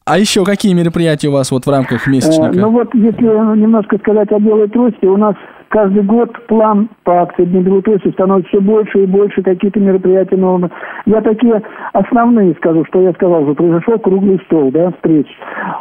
А 0.07 0.19
еще 0.19 0.47
какие 0.47 0.73
мероприятия 0.73 1.29
у 1.29 1.33
вас 1.33 1.51
вот 1.51 1.67
в 1.67 1.71
рамках 1.71 2.07
месячника? 2.07 2.57
Э, 2.57 2.59
ну 2.59 2.71
вот, 2.71 2.95
если 2.95 3.23
немножко 3.61 3.99
сказать 3.99 4.33
о 4.33 4.39
белой 4.39 4.71
трости, 4.71 5.05
у 5.05 5.19
нас 5.19 5.35
каждый 5.71 6.03
год 6.03 6.33
план 6.47 6.89
по 7.05 7.23
акции 7.23 7.45
Дня 7.45 7.63
белой 7.63 7.83
трости 7.83 8.11
становится 8.11 8.49
все 8.49 8.61
больше 8.61 9.05
и 9.05 9.07
больше, 9.07 9.43
какие-то 9.43 9.81
мероприятия 9.81 10.37
новые. 10.37 10.71
Я 11.07 11.21
такие 11.23 11.63
основные 11.93 12.55
скажу, 12.55 12.85
что 12.87 13.01
я 13.01 13.13
сказал 13.13 13.45
уже, 13.45 13.55
произошел 13.55 13.99
круглый 13.99 14.41
стол, 14.47 14.71
да, 14.73 14.91
встреч. 14.93 15.27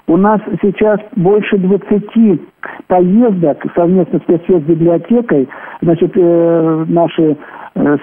У 0.08 0.16
нас 0.16 0.40
сейчас 0.62 1.00
больше 1.16 1.58
20 1.58 2.42
поездок 2.88 3.58
совместно 3.76 4.20
с 4.20 4.64
библиотекой, 4.64 5.50
значит, 5.82 6.12
э, 6.16 6.86
наши 6.88 7.38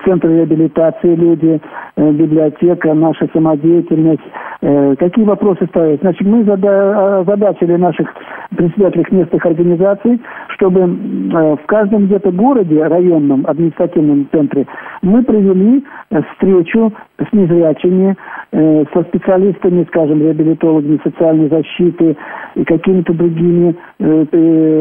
центр 0.04 0.28
реабилитации 0.28 1.14
люди, 1.14 1.60
э, 1.96 2.10
библиотека, 2.12 2.94
наша 2.94 3.28
самодеятельность. 3.32 4.22
Э, 4.62 4.94
какие 4.96 5.24
вопросы 5.24 5.66
ставить? 5.66 6.00
Значит, 6.00 6.26
мы 6.26 6.44
задачили 6.44 7.76
наших 7.76 8.08
председателей 8.56 9.04
местных 9.10 9.44
организаций, 9.44 10.20
чтобы 10.54 10.86
в 10.86 11.66
каждом 11.66 12.06
где-то 12.06 12.30
городе, 12.30 12.82
районном 12.86 13.44
административном 13.46 14.28
центре, 14.32 14.66
мы 15.02 15.22
провели 15.22 15.84
встречу 16.32 16.92
с 17.18 17.32
незрячими, 17.32 18.16
со 18.52 19.02
специалистами, 19.02 19.84
скажем, 19.88 20.20
реабилитологами 20.20 21.00
социальной 21.04 21.48
защиты 21.48 22.16
и 22.54 22.64
какими-то 22.64 23.12
другими 23.12 23.76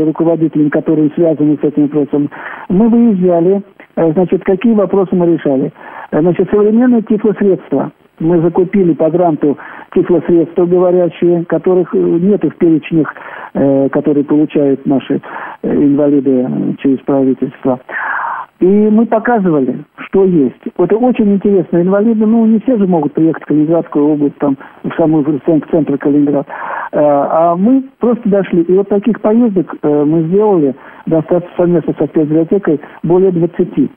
руководителями, 0.05 0.69
которые 0.69 1.09
связаны 1.15 1.57
с 1.61 1.63
этим 1.63 1.83
вопросом. 1.83 2.29
Мы 2.69 2.87
выезжали 2.87 3.61
Э, 3.74 3.74
значит, 3.95 4.43
какие 4.43 4.73
вопросы 4.73 5.15
мы 5.15 5.33
решали? 5.33 5.71
Э, 6.11 6.21
значит, 6.21 6.49
современные 6.49 7.01
тифлосредства. 7.03 7.91
Мы 8.19 8.39
закупили 8.41 8.93
по 8.93 9.09
гранту 9.09 9.57
тифлосредства 9.93 10.65
говорящие, 10.65 11.45
которых 11.45 11.93
э, 11.93 11.97
нет 11.97 12.43
в 12.43 12.55
перечнях, 12.57 13.13
которые 13.91 14.25
получают 14.25 14.85
наши 14.85 15.21
инвалиды 15.63 16.75
через 16.79 16.99
правительство. 17.05 17.79
И 18.59 18.65
мы 18.65 19.05
показывали, 19.05 19.83
что 19.97 20.23
есть. 20.23 20.61
Это 20.77 20.97
очень 20.97 21.33
интересно. 21.33 21.81
Инвалиды, 21.81 22.25
ну, 22.25 22.45
не 22.45 22.59
все 22.61 22.77
же 22.77 22.87
могут 22.87 23.13
приехать 23.13 23.43
в 23.43 23.47
Калининградскую 23.47 24.07
область, 24.07 24.37
там, 24.37 24.57
в 24.83 24.93
самый 24.95 25.23
центр 25.69 25.97
Калининград. 25.97 26.47
А 26.93 27.55
мы 27.57 27.83
просто 27.99 28.29
дошли. 28.29 28.61
И 28.61 28.73
вот 28.73 28.87
таких 28.87 29.19
поездок 29.19 29.75
мы 29.83 30.23
сделали 30.27 30.73
достаточно 31.05 31.53
совместно 31.57 31.93
со 31.99 32.05
спецбиблиотекой 32.05 32.79
более 33.03 33.31
20 33.31 33.91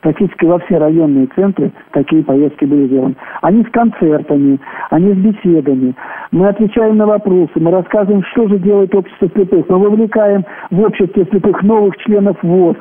практически 0.00 0.44
во 0.44 0.58
все 0.60 0.78
районные 0.78 1.26
центры 1.34 1.72
такие 1.92 2.22
поездки 2.22 2.64
были 2.64 2.86
сделаны. 2.86 3.16
Они 3.42 3.64
с 3.64 3.70
концертами, 3.70 4.60
они 4.90 5.12
с 5.12 5.16
беседами. 5.16 5.94
Мы 6.30 6.48
отвечаем 6.48 6.96
на 6.96 7.06
вопросы, 7.06 7.52
мы 7.56 7.70
рассказываем, 7.70 8.22
что 8.32 8.48
же 8.48 8.58
делает 8.58 8.94
общество 8.94 9.28
слепых. 9.34 9.68
Мы 9.68 9.78
вовлекаем 9.78 10.44
в 10.70 10.80
обществе 10.80 11.26
слепых 11.30 11.62
новых 11.62 11.96
членов 11.98 12.36
ВОЗ. 12.42 12.76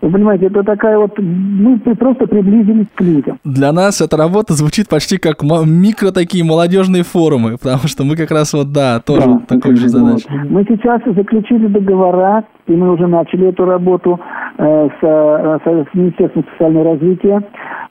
Вы 0.00 0.10
понимаете, 0.10 0.46
это 0.46 0.62
такая 0.62 0.98
вот... 0.98 1.18
Мы 1.18 1.78
просто 1.78 2.26
приблизились 2.26 2.86
к 2.94 3.00
людям. 3.02 3.38
Для 3.44 3.72
нас 3.72 4.00
эта 4.00 4.16
работа 4.16 4.54
звучит 4.54 4.88
почти 4.88 5.18
как 5.18 5.42
микро 5.42 6.10
такие 6.10 6.42
молодежные 6.42 7.02
форумы, 7.02 7.58
потому 7.62 7.86
что 7.86 8.04
мы 8.04 8.16
как 8.16 8.30
раз 8.30 8.52
вот, 8.52 8.72
да, 8.72 9.00
тоже 9.00 9.26
да, 9.26 9.42
такой 9.46 9.76
же 9.76 9.88
задачей. 9.88 10.26
Вот. 10.30 10.50
Мы 10.50 10.64
сейчас 10.64 11.02
заключили 11.04 11.66
договора, 11.66 12.44
и 12.70 12.76
мы 12.76 12.92
уже 12.92 13.08
начали 13.08 13.48
эту 13.48 13.64
работу 13.64 14.18
э, 14.56 14.88
с, 14.88 15.02
э, 15.02 15.84
с 15.90 15.94
Министерством 15.94 16.44
социального 16.52 16.92
развития 16.92 17.42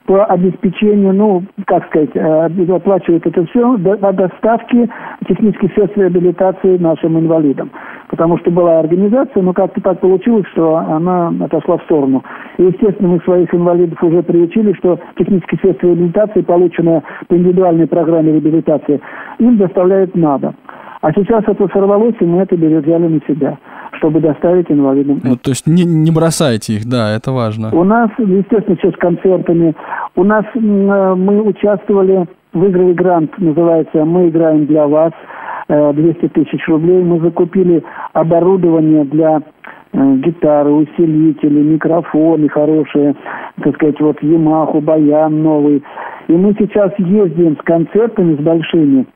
по 0.06 0.24
обеспечению, 0.24 1.12
ну, 1.12 1.42
как 1.66 1.86
сказать, 1.86 2.10
э, 2.14 2.74
оплачивает 2.74 3.26
это 3.26 3.44
все 3.46 3.76
до, 3.76 3.96
доставки 4.12 4.88
технических 5.28 5.72
средств 5.74 5.98
реабилитации 5.98 6.78
нашим 6.78 7.18
инвалидам. 7.18 7.70
Потому 8.08 8.38
что 8.38 8.50
была 8.50 8.80
организация, 8.80 9.42
но 9.42 9.52
как-то 9.52 9.82
так 9.82 10.00
получилось, 10.00 10.46
что 10.52 10.76
она 10.76 11.28
отошла 11.40 11.76
в 11.76 11.82
сторону. 11.82 12.24
И, 12.56 12.62
естественно, 12.62 13.10
мы 13.10 13.20
своих 13.20 13.54
инвалидов 13.54 14.02
уже 14.02 14.22
приучили, 14.22 14.72
что 14.72 14.98
технические 15.16 15.60
средства 15.60 15.88
реабилитации, 15.88 16.40
полученные 16.40 17.02
по 17.28 17.34
индивидуальной 17.34 17.86
программе 17.86 18.32
реабилитации, 18.32 19.00
им 19.38 19.58
доставляют 19.58 20.16
надо. 20.16 20.54
А 21.02 21.12
сейчас 21.12 21.44
это 21.46 21.68
сорвалось, 21.68 22.16
и 22.20 22.24
мы 22.24 22.42
это 22.42 22.56
взяли 22.56 23.08
на 23.08 23.20
себя 23.28 23.58
чтобы 24.00 24.20
доставить 24.20 24.70
инвалидам. 24.70 25.20
Ну, 25.22 25.36
то 25.36 25.50
есть 25.50 25.66
не, 25.66 25.84
не 25.84 26.10
бросайте 26.10 26.74
их, 26.74 26.88
да, 26.88 27.14
это 27.14 27.32
важно. 27.32 27.70
У 27.72 27.84
нас, 27.84 28.10
естественно, 28.18 28.76
сейчас 28.80 28.94
с 28.94 28.96
концертами. 28.96 29.74
У 30.16 30.24
нас 30.24 30.44
э, 30.54 30.58
мы 30.58 31.42
участвовали, 31.42 32.26
выиграли 32.52 32.94
грант, 32.94 33.38
называется 33.38 34.04
«Мы 34.04 34.28
играем 34.28 34.66
для 34.66 34.86
вас», 34.86 35.12
200 35.68 36.24
э, 36.24 36.28
тысяч 36.30 36.66
рублей. 36.66 37.02
Мы 37.02 37.20
закупили 37.20 37.82
оборудование 38.12 39.04
для 39.04 39.40
э, 39.92 40.14
гитары, 40.16 40.70
усилители, 40.70 41.60
микрофоны 41.60 42.48
хорошие, 42.48 43.14
так 43.62 43.74
сказать, 43.76 44.00
вот 44.00 44.20
Ямаху, 44.22 44.80
Баян 44.80 45.42
новый. 45.42 45.82
И 46.28 46.32
мы 46.32 46.54
сейчас 46.58 46.92
ездим 46.98 47.56
с 47.56 47.62
концертами, 47.64 48.36
с 48.36 48.38
большими, 48.38 49.06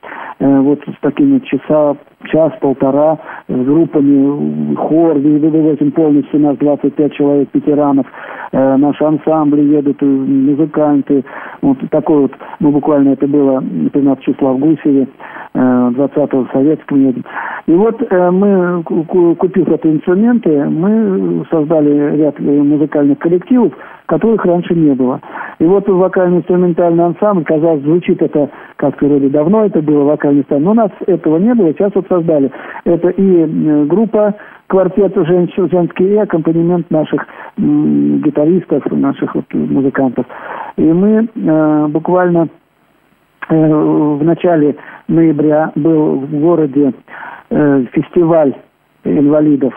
вот 0.47 0.81
с 0.81 1.01
такими 1.01 1.39
часа, 1.41 1.97
час-полтора, 2.31 3.19
с 3.49 3.65
группами, 3.65 4.75
хор, 4.75 5.15
вывозим 5.15 5.93
полностью 5.93 6.41
нас 6.41 6.57
25 6.59 7.13
человек, 7.15 7.49
ветеранов, 7.53 8.07
э, 8.53 8.77
наши 8.77 9.05
ансамбли 9.05 9.63
едут, 9.63 10.03
э, 10.03 10.07
музыканты, 10.07 11.25
вот 11.63 11.79
такой 11.91 12.23
вот, 12.23 12.33
ну 12.61 12.71
буквально 12.71 13.11
это 13.11 13.27
было 13.27 13.63
15 13.93 14.25
числа 14.25 14.53
в 14.53 14.59
Гусеве, 14.59 15.09
э, 15.55 15.59
20-го 15.59 16.45
в 16.45 16.97
едем. 16.97 17.25
И 17.67 17.73
вот 17.73 18.03
э, 18.03 18.31
мы, 18.31 18.83
купив 18.83 19.69
эти 19.69 19.87
инструменты, 19.87 20.65
мы 20.65 21.45
создали 21.51 22.17
ряд 22.17 22.35
э, 22.39 22.43
музыкальных 22.43 23.19
коллективов, 23.19 23.73
которых 24.07 24.45
раньше 24.45 24.75
не 24.75 24.95
было. 24.95 25.21
И 25.59 25.65
вот 25.65 25.89
вокально-инструментальный 25.89 27.05
ансамбль, 27.05 27.45
казалось, 27.45 27.83
звучит 27.83 28.21
это 28.21 28.51
как-то 28.77 29.07
вроде 29.07 29.29
давно 29.29 29.65
это 29.65 29.81
было 29.81 30.05
вокальный 30.05 30.34
ансамбль, 30.41 30.65
но 30.65 30.71
у 30.73 30.75
нас 30.75 30.91
этого 31.07 31.39
не 31.39 31.55
было, 31.55 31.73
сейчас 31.73 31.93
вот 31.95 32.07
создали. 32.09 32.51
Это 32.85 33.09
и 33.09 33.37
э, 33.43 33.85
группа 33.87 34.35
квартет 34.67 35.15
женщин, 35.15 35.69
женский 35.71 36.05
и 36.05 36.17
аккомпанемент 36.17 36.91
наших 36.91 37.27
м, 37.59 38.21
гитаристов, 38.23 38.85
наших 38.91 39.35
вот 39.35 39.45
музыкантов. 39.53 40.27
И 40.77 40.83
мы 40.83 41.29
э, 41.35 41.87
буквально 41.89 42.49
э, 43.49 43.55
в 43.55 44.25
начале 44.25 44.77
ноября 45.09 45.73
был 45.75 46.21
в 46.21 46.41
городе 46.41 46.93
э, 47.51 47.85
фестиваль 47.93 48.55
инвалидов 49.05 49.75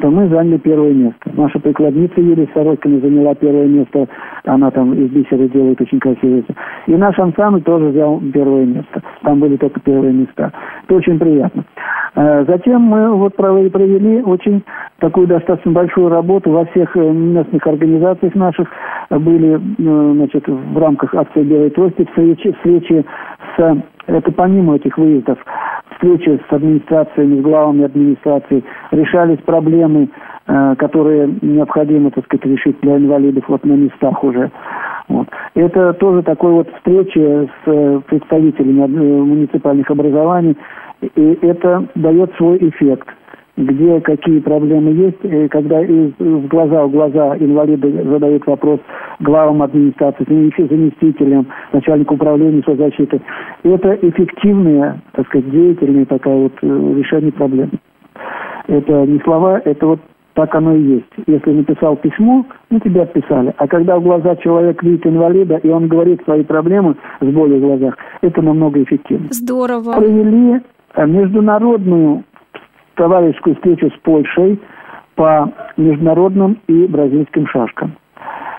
то 0.00 0.10
мы 0.10 0.28
заняли 0.28 0.56
первое 0.56 0.92
место. 0.92 1.30
Наша 1.34 1.58
прикладница 1.58 2.20
Юлия 2.20 2.48
Сорокина 2.54 3.00
заняла 3.00 3.34
первое 3.34 3.66
место. 3.66 4.08
Она 4.44 4.70
там 4.70 4.94
из 4.94 5.10
бисера 5.10 5.46
делает 5.48 5.80
очень 5.80 6.00
красивые. 6.00 6.44
И 6.86 6.92
наш 6.92 7.18
ансамбль 7.18 7.62
тоже 7.62 7.88
взял 7.88 8.20
первое 8.32 8.64
место. 8.64 9.02
Там 9.22 9.40
были 9.40 9.56
только 9.56 9.78
первые 9.80 10.12
места. 10.12 10.52
Это 10.84 10.94
очень 10.94 11.18
приятно. 11.18 11.64
Э, 12.14 12.44
затем 12.46 12.82
мы 12.82 13.14
вот 13.14 13.36
провели 13.36 14.22
очень 14.22 14.62
такую 14.98 15.26
достаточно 15.26 15.72
большую 15.72 16.08
работу 16.08 16.50
во 16.50 16.64
всех 16.66 16.96
э, 16.96 17.00
местных 17.00 17.66
организациях 17.66 18.34
наших. 18.34 18.68
Были 19.10 19.56
э, 19.56 20.12
значит, 20.14 20.48
в 20.48 20.78
рамках 20.78 21.14
акции 21.14 21.42
«Белой 21.42 21.70
трости» 21.70 22.06
встречи, 22.06 22.52
встречи 22.52 23.04
с 23.60 23.82
это 24.06 24.32
помимо 24.32 24.76
этих 24.76 24.96
выездов, 24.98 25.38
встречи 25.94 26.40
с 26.48 26.52
администрациями, 26.52 27.40
с 27.40 27.42
главами 27.42 27.84
администрации, 27.84 28.64
решались 28.90 29.38
проблемы, 29.44 30.08
э, 30.46 30.74
которые 30.78 31.32
необходимо, 31.42 32.10
так 32.10 32.24
сказать, 32.24 32.46
решить 32.46 32.80
для 32.80 32.96
инвалидов 32.96 33.44
вот 33.48 33.64
на 33.64 33.74
местах 33.74 34.24
уже. 34.24 34.50
Вот. 35.08 35.28
Это 35.54 35.92
тоже 35.94 36.22
такой 36.22 36.52
вот 36.52 36.68
встреча 36.76 37.48
с 37.64 37.66
э, 37.66 38.00
представителями 38.06 38.86
муниципальных 38.86 39.90
образований, 39.90 40.56
и 41.02 41.38
это 41.42 41.86
дает 41.94 42.34
свой 42.36 42.58
эффект. 42.58 43.08
Где 43.60 44.00
какие 44.00 44.40
проблемы 44.40 44.90
есть, 44.92 45.50
когда 45.50 45.82
из, 45.82 46.12
в 46.18 46.46
глаза 46.48 46.84
в 46.86 46.90
глаза 46.90 47.36
инвалиды 47.36 48.04
задают 48.04 48.46
вопрос 48.46 48.80
главам 49.20 49.62
администрации, 49.62 50.24
заместителям, 50.58 51.46
начальнику 51.72 52.14
управления 52.14 52.62
соцзащиты. 52.64 53.20
Это 53.62 53.98
эффективные, 54.02 55.00
так 55.12 55.26
сказать, 55.26 55.50
деятельные 55.50 56.06
такая 56.06 56.36
вот 56.36 56.52
э, 56.62 56.94
решение 56.96 57.32
проблем. 57.32 57.70
Это 58.66 59.06
не 59.06 59.18
слова, 59.20 59.60
это 59.64 59.86
вот 59.86 60.00
так 60.34 60.54
оно 60.54 60.74
и 60.74 60.82
есть. 60.82 61.12
Если 61.26 61.50
написал 61.50 61.96
письмо, 61.96 62.46
ну 62.70 62.80
тебя 62.80 63.02
отписали. 63.02 63.52
А 63.56 63.66
когда 63.66 63.98
в 63.98 64.02
глаза 64.02 64.36
человек 64.36 64.82
видит 64.82 65.06
инвалида, 65.06 65.56
и 65.56 65.68
он 65.68 65.88
говорит 65.88 66.22
свои 66.24 66.44
проблемы 66.44 66.96
с 67.20 67.26
болью 67.26 67.58
в 67.58 67.60
глазах, 67.60 67.98
это 68.22 68.40
намного 68.40 68.82
эффективнее. 68.82 69.28
Здорово. 69.32 69.92
Провели 69.92 70.60
э, 70.94 71.06
международную 71.06 72.24
товарищескую 73.00 73.56
встречу 73.56 73.90
с 73.90 73.98
Польшей 74.02 74.60
по 75.14 75.50
международным 75.76 76.58
и 76.66 76.86
бразильским 76.86 77.46
шашкам. 77.46 77.92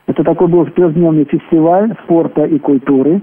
Это 0.07 0.23
такой 0.23 0.47
был 0.47 0.65
трехдневный 0.65 1.25
фестиваль 1.25 1.93
спорта 2.03 2.45
и 2.45 2.57
культуры. 2.59 3.21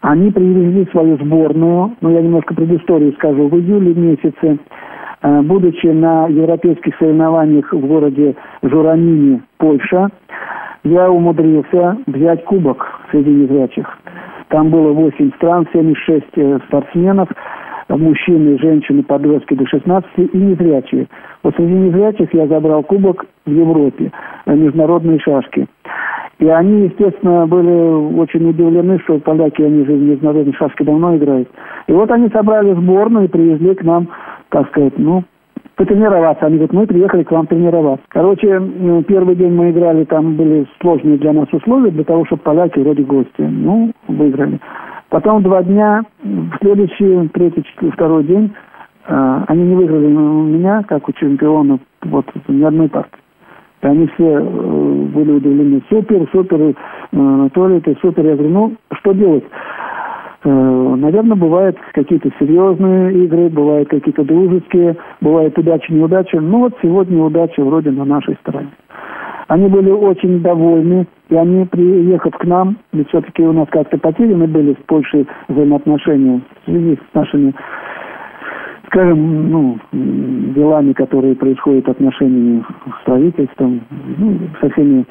Они 0.00 0.30
привезли 0.30 0.86
свою 0.92 1.16
сборную, 1.16 1.96
ну 2.00 2.10
я 2.10 2.22
немножко 2.22 2.54
предысторию 2.54 3.12
скажу, 3.14 3.48
в 3.48 3.56
июле 3.56 3.94
месяце 3.94 4.58
Э, 5.24 5.40
будучи 5.40 5.86
на 5.86 6.26
европейских 6.26 6.94
соревнованиях 6.98 7.72
в 7.72 7.86
городе 7.86 8.36
Журанине, 8.62 9.40
Польша, 9.56 10.10
я 10.84 11.10
умудрился 11.10 11.96
взять 12.06 12.44
кубок 12.44 13.00
среди 13.10 13.30
незрячих. 13.30 13.86
Там 14.48 14.68
было 14.68 14.92
8 14.92 15.32
стран, 15.36 15.66
76 15.72 16.24
э, 16.36 16.58
спортсменов, 16.66 17.30
мужчины, 17.88 18.58
женщины, 18.58 19.02
подростки 19.02 19.54
до 19.54 19.66
16 19.66 20.10
и 20.16 20.36
незрячие. 20.36 21.06
Вот 21.42 21.54
среди 21.56 21.72
незрячих 21.72 22.32
я 22.34 22.46
забрал 22.46 22.82
кубок 22.82 23.26
в 23.46 23.50
Европе, 23.50 24.10
э, 24.46 24.54
международные 24.54 25.18
шашки. 25.20 25.66
И 26.40 26.48
они, 26.48 26.86
естественно, 26.86 27.46
были 27.46 28.18
очень 28.18 28.48
удивлены, 28.48 28.98
что 29.04 29.18
поляки, 29.18 29.62
они 29.62 29.84
же 29.84 29.92
в 29.92 30.02
международные 30.02 30.54
шашки 30.54 30.82
давно 30.82 31.16
играют. 31.16 31.48
И 31.86 31.92
вот 31.92 32.10
они 32.10 32.28
собрали 32.30 32.72
сборную 32.74 33.26
и 33.26 33.28
привезли 33.28 33.74
к 33.74 33.84
нам 33.84 34.08
так 34.54 34.68
сказать, 34.68 34.92
ну, 34.98 35.24
потренироваться. 35.74 36.46
Они 36.46 36.56
говорят, 36.56 36.72
мы 36.72 36.86
приехали 36.86 37.24
к 37.24 37.32
вам 37.32 37.48
тренироваться. 37.48 38.04
Короче, 38.08 38.46
первый 39.08 39.34
день 39.34 39.52
мы 39.52 39.70
играли, 39.70 40.04
там 40.04 40.36
были 40.36 40.66
сложные 40.80 41.18
для 41.18 41.32
нас 41.32 41.48
условия, 41.52 41.90
для 41.90 42.04
того, 42.04 42.24
чтобы 42.26 42.42
поляки 42.42 42.78
вроде 42.78 43.02
гости. 43.02 43.40
Ну, 43.40 43.90
выиграли. 44.06 44.60
Потом 45.10 45.42
два 45.42 45.62
дня, 45.62 46.02
в 46.22 46.56
следующий, 46.60 47.28
третий, 47.28 47.64
второй 47.92 48.24
день, 48.24 48.52
э, 49.06 49.40
они 49.46 49.62
не 49.62 49.74
выиграли 49.74 50.06
у 50.06 50.42
меня, 50.42 50.82
как 50.82 51.08
у 51.08 51.12
чемпиона, 51.12 51.78
вот, 52.02 52.26
ни 52.48 52.62
одной 52.62 52.88
партии. 52.88 53.18
И 53.82 53.86
они 53.86 54.06
все 54.14 54.24
э, 54.24 54.40
были 54.40 55.32
удивлены. 55.32 55.82
Супер, 55.90 56.26
супер, 56.32 56.60
э, 56.60 56.74
Анатолий, 57.12 57.80
ты 57.80 57.96
супер. 58.00 58.24
Я 58.24 58.34
говорю, 58.34 58.50
ну, 58.50 58.72
что 58.92 59.12
делать? 59.12 59.44
Э, 60.44 60.94
Наверное, 60.96 61.36
бывают 61.36 61.76
какие-то 61.92 62.30
серьезные 62.38 63.24
игры, 63.24 63.50
бывают 63.50 63.88
какие-то 63.90 64.24
дружеские, 64.24 64.96
бывают 65.20 65.58
удачи, 65.58 65.92
неудачи. 65.92 66.36
Ну 66.36 66.60
вот 66.60 66.74
сегодня 66.82 67.22
удача 67.22 67.62
вроде 67.62 67.90
на 67.90 68.04
нашей 68.04 68.36
стороне. 68.36 68.70
Они 69.48 69.68
были 69.68 69.90
очень 69.90 70.40
довольны, 70.40 71.06
и 71.28 71.34
они, 71.34 71.66
приехав 71.66 72.36
к 72.36 72.44
нам, 72.44 72.76
ведь 72.92 73.08
все-таки 73.08 73.42
у 73.42 73.52
нас 73.52 73.68
как-то 73.70 73.98
потеряны 73.98 74.46
были 74.46 74.72
с 74.72 74.84
Польшей 74.86 75.26
взаимоотношения 75.48 76.40
в 76.62 76.70
связи 76.70 76.96
с 76.96 77.14
нашими, 77.14 77.54
скажем, 78.86 79.50
ну, 79.50 79.78
делами, 79.92 80.92
которые 80.92 81.34
происходят 81.34 81.88
отношениями 81.88 82.64
с 83.00 83.04
правительством, 83.04 83.82
ну, 84.18 84.38
со 84.60 84.70
всеми 84.70 85.04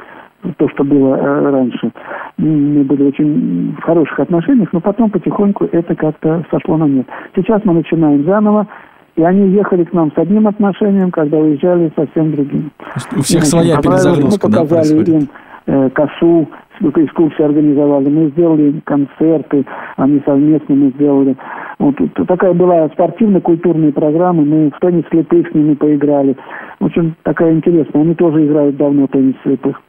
то, 0.57 0.67
что 0.69 0.83
было 0.83 1.15
э, 1.15 1.51
раньше. 1.51 1.91
Мы 2.37 2.83
были 2.83 3.03
очень 3.03 3.75
в 3.79 3.83
хороших 3.83 4.19
отношениях, 4.19 4.73
но 4.73 4.81
потом 4.81 5.09
потихоньку 5.09 5.65
это 5.71 5.95
как-то 5.95 6.45
сошло 6.51 6.77
на 6.77 6.85
нет. 6.85 7.07
Сейчас 7.35 7.63
мы 7.63 7.73
начинаем 7.73 8.25
заново, 8.25 8.67
и 9.15 9.23
они 9.23 9.49
ехали 9.49 9.83
к 9.83 9.93
нам 9.93 10.11
с 10.11 10.17
одним 10.17 10.47
отношением, 10.47 11.11
когда 11.11 11.37
уезжали 11.37 11.91
совсем 11.95 12.31
другим. 12.31 12.71
У 13.15 13.21
всех 13.21 13.43
своя 13.45 13.77
перезагрузка, 13.77 14.47
Мы 14.47 14.53
показали 14.53 15.03
да, 15.03 15.11
им 15.11 15.29
э, 15.67 15.89
косу, 15.91 16.47
экскурсии 16.81 17.43
организовали, 17.43 18.09
мы 18.09 18.29
сделали 18.29 18.63
им 18.63 18.81
концерты, 18.83 19.65
они 19.97 20.21
совместно 20.25 20.75
мы 20.75 20.89
сделали. 20.91 21.35
Вот, 21.79 21.95
такая 22.27 22.53
была 22.53 22.87
спортивно-культурная 22.89 23.91
программа, 23.91 24.43
мы 24.43 24.71
в 24.75 24.79
теннис 24.79 25.05
слепых 25.09 25.49
с 25.49 25.53
ними 25.53 25.75
поиграли. 25.75 26.35
В 26.79 26.85
общем, 26.85 27.15
такая 27.23 27.53
интересная. 27.53 28.01
Они 28.01 28.15
тоже 28.15 28.45
играют 28.45 28.77
давно 28.77 29.05
в 29.05 29.11
теннис 29.11 29.35
слепых. 29.43 29.79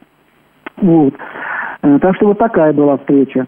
Вот. 0.77 1.13
Э, 1.81 1.99
так 1.99 2.15
что 2.15 2.27
вот 2.27 2.37
такая 2.37 2.73
была 2.73 2.97
встреча. 2.97 3.47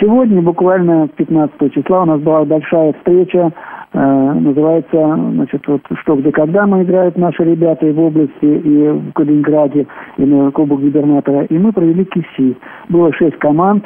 Сегодня, 0.00 0.40
буквально 0.42 1.08
15 1.08 1.72
числа, 1.74 2.02
у 2.02 2.06
нас 2.06 2.20
была 2.20 2.44
большая 2.44 2.92
встреча, 2.94 3.52
называется, 3.94 5.16
значит, 5.32 5.66
вот 5.66 5.80
что 6.02 6.16
где 6.16 6.30
когда 6.30 6.66
мы 6.66 6.82
играют 6.82 7.16
наши 7.16 7.42
ребята 7.42 7.86
и 7.86 7.92
в 7.92 8.00
области, 8.00 8.32
и 8.42 8.88
в 8.88 9.12
Калининграде, 9.14 9.86
и 10.18 10.24
на 10.24 10.50
Кубок 10.50 10.80
губернатора, 10.80 11.44
и 11.44 11.58
мы 11.58 11.72
провели 11.72 12.04
КИСИ. 12.04 12.56
Было 12.88 13.12
шесть 13.14 13.38
команд, 13.38 13.84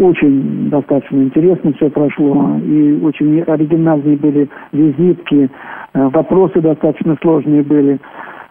очень 0.00 0.70
достаточно 0.70 1.16
интересно 1.18 1.72
все 1.74 1.90
прошло, 1.90 2.56
и 2.64 3.00
очень 3.02 3.42
оригинальные 3.42 4.16
были 4.16 4.48
визитки, 4.72 5.50
э, 5.92 6.08
вопросы 6.08 6.60
достаточно 6.60 7.16
сложные 7.20 7.62
были. 7.62 7.98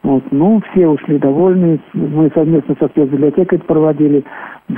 Вот. 0.03 0.23
Ну, 0.31 0.61
все 0.71 0.87
ушли 0.87 1.17
довольны. 1.17 1.79
Мы 1.93 2.31
совместно 2.33 2.75
со 2.79 2.87
спецбиблиотекой 2.87 3.59
проводили. 3.59 4.23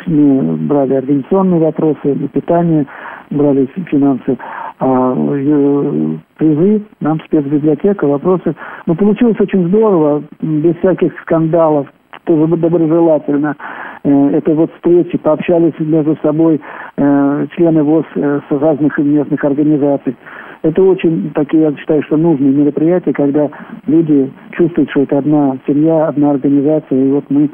Мы 0.08 0.58
брали 0.68 0.96
организационные 0.96 1.60
вопросы, 1.60 2.16
питание, 2.34 2.88
брали 3.32 3.68
финансы. 3.90 4.38
А 4.80 5.14
э, 5.16 6.18
призы 6.38 6.84
нам 7.00 7.20
спецбиблиотека, 7.26 8.08
вопросы. 8.08 8.56
Ну, 8.86 8.96
получилось 8.96 9.40
очень 9.40 9.68
здорово, 9.68 10.24
без 10.42 10.76
всяких 10.78 11.14
скандалов, 11.22 11.88
тоже 12.24 12.48
доброжелательно. 12.58 13.56
Э, 14.04 14.30
это 14.30 14.54
вот 14.54 14.72
встречи, 14.76 15.18
пообщались 15.18 15.74
между 15.80 16.18
собой 16.24 16.60
э, 16.98 17.48
члены 17.56 17.84
ВОЗ 17.84 18.06
с 18.16 18.44
разных 18.50 18.98
местных 18.98 19.44
организаций. 19.44 20.16
Это 20.64 20.84
очень, 20.84 21.32
такие, 21.34 21.64
я 21.64 21.76
считаю, 21.76 22.04
что 22.04 22.18
нужные 22.18 22.52
мероприятия, 22.52 23.14
когда 23.14 23.50
люди 23.88 24.32
чувствуют, 24.52 24.92
что 24.92 25.02
это 25.02 25.18
одна 25.18 25.58
семья, 25.66 26.08
одна 26.08 26.32
организация, 26.32 27.04
и 27.04 27.10
вот 27.10 27.26
мы 27.30 27.50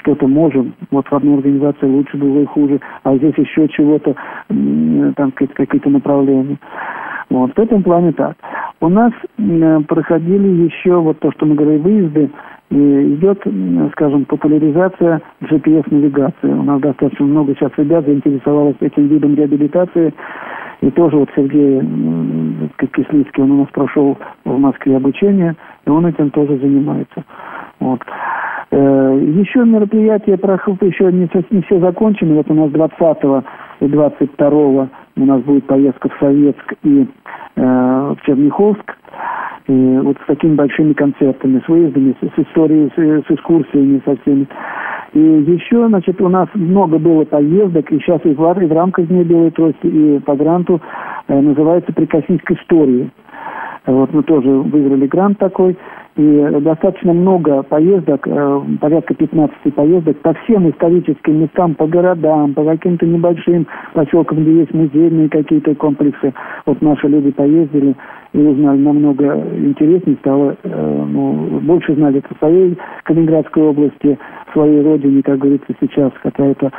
что-то 0.00 0.26
можем, 0.26 0.74
вот 0.90 1.06
в 1.06 1.12
одной 1.12 1.34
организации 1.34 1.86
лучше, 1.86 2.16
в 2.16 2.20
другой 2.20 2.46
хуже, 2.46 2.80
а 3.02 3.16
здесь 3.16 3.34
еще 3.36 3.68
чего-то, 3.68 4.14
там 4.48 5.32
какие-то 5.32 5.90
направления. 5.90 6.58
Вот, 7.30 7.52
в 7.54 7.58
этом 7.58 7.82
плане 7.82 8.12
так. 8.12 8.36
У 8.80 8.88
нас 8.88 9.12
проходили 9.88 10.66
еще, 10.66 10.96
вот 10.96 11.18
то, 11.20 11.30
что 11.32 11.46
мы 11.46 11.54
говорили, 11.54 11.82
выезды, 11.82 12.30
и 12.68 13.14
идет, 13.14 13.46
скажем, 13.92 14.24
популяризация 14.24 15.22
GPS-навигации. 15.40 16.48
У 16.48 16.62
нас 16.64 16.80
достаточно 16.80 17.24
много 17.24 17.54
сейчас 17.54 17.70
ребят 17.76 18.04
заинтересовалось 18.06 18.76
этим 18.80 19.06
видом 19.06 19.36
реабилитации. 19.36 20.12
И 20.80 20.90
тоже 20.90 21.16
вот 21.16 21.30
Сергей 21.34 21.80
Кислицкий, 22.92 23.42
он 23.42 23.52
у 23.52 23.58
нас 23.60 23.68
прошел 23.72 24.18
в 24.44 24.58
Москве 24.58 24.96
обучение, 24.96 25.54
и 25.86 25.90
он 25.90 26.06
этим 26.06 26.30
тоже 26.30 26.58
занимается. 26.58 27.24
Вот. 27.80 28.00
Э, 28.78 29.18
еще 29.22 29.64
мероприятия 29.64 30.36
проходят, 30.36 30.82
еще 30.82 31.10
не, 31.10 31.30
не 31.50 31.62
все 31.62 31.80
закончены. 31.80 32.34
Вот 32.34 32.50
у 32.50 32.54
нас 32.54 32.70
20 32.70 33.44
и 33.80 33.86
22 33.86 34.48
у 34.50 35.24
нас 35.24 35.40
будет 35.42 35.66
поездка 35.66 36.10
в 36.10 36.18
Советск 36.20 36.74
и 36.82 37.06
э, 37.56 37.62
в 37.62 38.18
Черняховск. 38.26 38.98
И 39.68 39.98
вот 40.02 40.18
с 40.22 40.26
такими 40.26 40.54
большими 40.56 40.92
концертами, 40.92 41.62
с 41.64 41.68
выездами, 41.68 42.14
с, 42.20 42.26
с 42.26 42.38
историей, 42.38 42.90
с, 42.94 43.26
с 43.26 43.30
экскурсиями 43.30 44.02
со 44.04 44.14
всеми. 44.20 44.46
И 45.14 45.20
еще, 45.20 45.88
значит, 45.88 46.20
у 46.20 46.28
нас 46.28 46.48
много 46.52 46.98
было 46.98 47.24
поездок, 47.24 47.90
и 47.90 47.98
сейчас 47.98 48.20
и 48.24 48.34
в, 48.34 48.62
и 48.62 48.66
в 48.66 48.72
рамках 48.72 49.06
Дня 49.06 49.24
Белой 49.24 49.52
Трости, 49.52 49.86
и 49.86 50.18
по 50.18 50.36
гранту 50.36 50.82
э, 51.28 51.40
называется 51.40 51.94
«Прикоснись 51.94 52.42
к 52.42 52.50
истории». 52.50 53.10
Вот 53.86 54.12
мы 54.12 54.22
тоже 54.24 54.50
выиграли 54.50 55.06
грант 55.06 55.38
такой. 55.38 55.78
И 56.16 56.48
достаточно 56.62 57.12
много 57.12 57.62
поездок, 57.62 58.26
э, 58.26 58.60
порядка 58.80 59.14
15 59.14 59.74
поездок 59.74 60.16
по 60.22 60.32
всем 60.32 60.70
историческим 60.70 61.42
местам, 61.42 61.74
по 61.74 61.86
городам, 61.86 62.54
по 62.54 62.64
каким-то 62.64 63.04
небольшим 63.04 63.66
поселкам, 63.92 64.38
где 64.38 64.60
есть 64.60 64.72
музейные 64.72 65.28
какие-то 65.28 65.74
комплексы. 65.74 66.32
Вот 66.64 66.80
наши 66.80 67.06
люди 67.06 67.32
поездили 67.32 67.94
и 68.32 68.38
узнали 68.38 68.78
намного 68.78 69.44
интереснее, 69.58 70.16
стало, 70.20 70.56
э, 70.62 71.04
ну, 71.06 71.60
больше 71.60 71.94
знали 71.94 72.22
о 72.26 72.34
своей 72.38 72.78
Калининградской 73.04 73.62
области, 73.62 74.18
своей 74.54 74.82
родине, 74.82 75.22
как 75.22 75.38
говорится 75.38 75.74
сейчас, 75.78 76.12
какая-то 76.22 76.72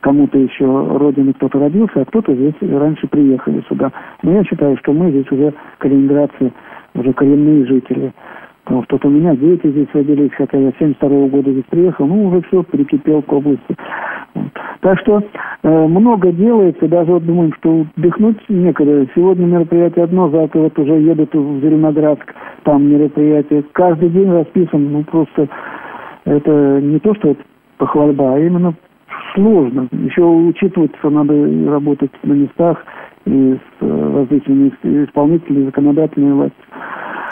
кому-то 0.00 0.36
еще 0.36 0.64
родины 0.64 1.32
кто-то 1.34 1.60
родился, 1.60 2.00
а 2.00 2.04
кто-то 2.06 2.34
здесь 2.34 2.54
раньше 2.60 3.06
приехали 3.06 3.62
сюда. 3.68 3.92
Но 4.24 4.32
я 4.32 4.42
считаю, 4.42 4.76
что 4.78 4.92
мы 4.92 5.10
здесь 5.10 5.30
уже 5.30 5.54
калининградцы 5.78 6.50
уже 6.94 7.12
коренные 7.12 7.66
жители. 7.66 8.12
Потому 8.70 8.84
что 8.84 8.96
вот 8.98 9.04
у 9.04 9.10
меня 9.10 9.34
дети 9.34 9.66
здесь 9.66 9.88
родились, 9.92 10.30
хотя 10.36 10.56
я 10.56 10.70
72 10.78 11.08
-го 11.08 11.28
года 11.28 11.50
здесь 11.50 11.64
приехал, 11.70 12.06
ну, 12.06 12.28
уже 12.28 12.40
все, 12.42 12.62
перекипел 12.62 13.20
к 13.20 13.32
области. 13.32 13.76
Вот. 14.32 14.52
Так 14.80 15.00
что 15.00 15.20
э, 15.64 15.86
много 15.88 16.30
делается, 16.30 16.86
даже 16.86 17.10
вот 17.10 17.26
думаем, 17.26 17.52
что 17.54 17.84
отдохнуть 17.96 18.38
некогда. 18.48 19.08
Сегодня 19.16 19.46
мероприятие 19.46 20.04
одно, 20.04 20.30
завтра 20.30 20.60
вот 20.60 20.78
уже 20.78 21.00
едут 21.00 21.34
в 21.34 21.60
Зеленоградск, 21.60 22.32
там 22.62 22.88
мероприятие. 22.88 23.64
Каждый 23.72 24.08
день 24.10 24.30
расписан, 24.30 24.92
ну, 24.92 25.02
просто 25.02 25.48
это 26.24 26.80
не 26.80 27.00
то, 27.00 27.12
что 27.16 27.28
вот 27.30 27.38
похвальба, 27.76 28.34
а 28.34 28.38
именно 28.38 28.74
сложно. 29.34 29.88
Еще 29.90 30.22
учитывать, 30.22 30.92
что 31.00 31.10
надо 31.10 31.34
работать 31.68 32.12
на 32.22 32.34
местах 32.34 32.84
и 33.24 33.56
с 33.56 33.84
э, 33.84 34.12
различными 34.14 34.72
исполнителями, 35.06 35.64
законодательной 35.64 36.34
властью. 36.34 36.64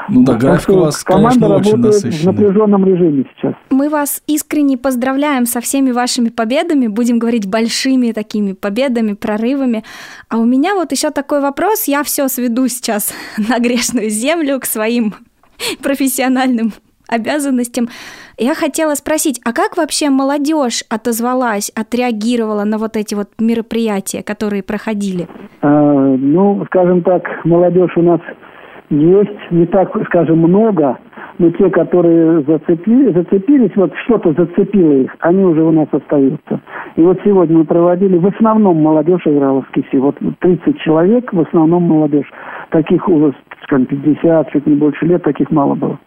Ну 0.09 0.25
да, 0.25 0.35
график 0.35 0.71
у 0.71 0.79
вас, 0.79 1.05
конечно, 1.05 1.57
очень 1.57 1.77
насыщенный. 1.77 2.23
в 2.23 2.25
напряженном 2.25 2.85
режиме 2.87 3.25
сейчас. 3.37 3.55
Мы 3.71 3.89
вас 3.89 4.23
искренне 4.27 4.79
поздравляем 4.79 5.47
со 5.47 5.61
всеми 5.61 5.91
вашими 5.91 6.31
победами. 6.31 6.87
Будем 6.87 7.19
говорить 7.19 7.47
большими 7.47 8.13
такими 8.13 8.53
победами, 8.53 9.13
прорывами. 9.13 9.85
А 10.29 10.39
у 10.39 10.45
меня 10.45 10.75
вот 10.75 10.93
еще 10.93 11.11
такой 11.11 11.41
вопрос. 11.41 11.85
Я 11.85 12.03
все 12.03 12.29
сведу 12.29 12.69
сейчас 12.69 13.13
на 13.49 13.59
грешную 13.59 14.11
землю 14.11 14.61
к 14.61 14.65
своим 14.65 15.15
профессиональным 15.83 16.73
обязанностям. 17.09 17.89
Я 18.37 18.55
хотела 18.55 18.95
спросить, 18.95 19.41
а 19.45 19.53
как 19.53 19.77
вообще 19.77 20.11
молодежь 20.11 20.85
отозвалась, 20.89 21.71
отреагировала 21.71 22.65
на 22.65 22.79
вот 22.79 22.97
эти 22.97 23.15
вот 23.15 23.29
мероприятия, 23.39 24.23
которые 24.23 24.63
проходили? 24.63 25.27
А, 25.61 25.69
ну, 25.69 26.65
скажем 26.67 27.03
так, 27.03 27.23
молодежь 27.45 27.97
у 27.97 28.03
нас 28.03 28.21
есть 28.91 29.51
не 29.51 29.67
так, 29.67 29.91
скажем, 30.07 30.39
много, 30.39 30.99
но 31.39 31.51
те, 31.51 31.71
которые 31.71 32.43
зацепили, 32.43 33.13
зацепились, 33.13 33.75
вот 33.77 33.93
что-то 34.05 34.33
зацепило 34.33 34.93
их, 34.93 35.15
они 35.21 35.45
уже 35.45 35.63
у 35.63 35.71
нас 35.71 35.89
остаются. 35.93 36.61
И 36.97 37.03
вот 37.03 37.21
сегодня 37.25 37.59
мы 37.59 37.65
проводили, 37.65 38.17
в 38.19 38.27
основном 38.27 38.83
молодежь 38.83 39.27
играла 39.27 39.63
в 39.63 39.71
КИСИ. 39.71 39.97
Вот 39.97 40.17
30 40.41 40.81
человек, 40.81 41.33
в 41.33 41.41
основном 41.41 41.85
молодежь. 41.85 42.31
Таких 42.71 43.09
уже, 43.09 43.35
скажем, 43.65 43.87
50, 43.87 44.51
чуть 44.51 44.67
не 44.67 44.75
больше 44.75 45.07
лет, 45.07 45.23
таких 45.23 45.51
мало 45.51 45.75
было. 45.75 45.99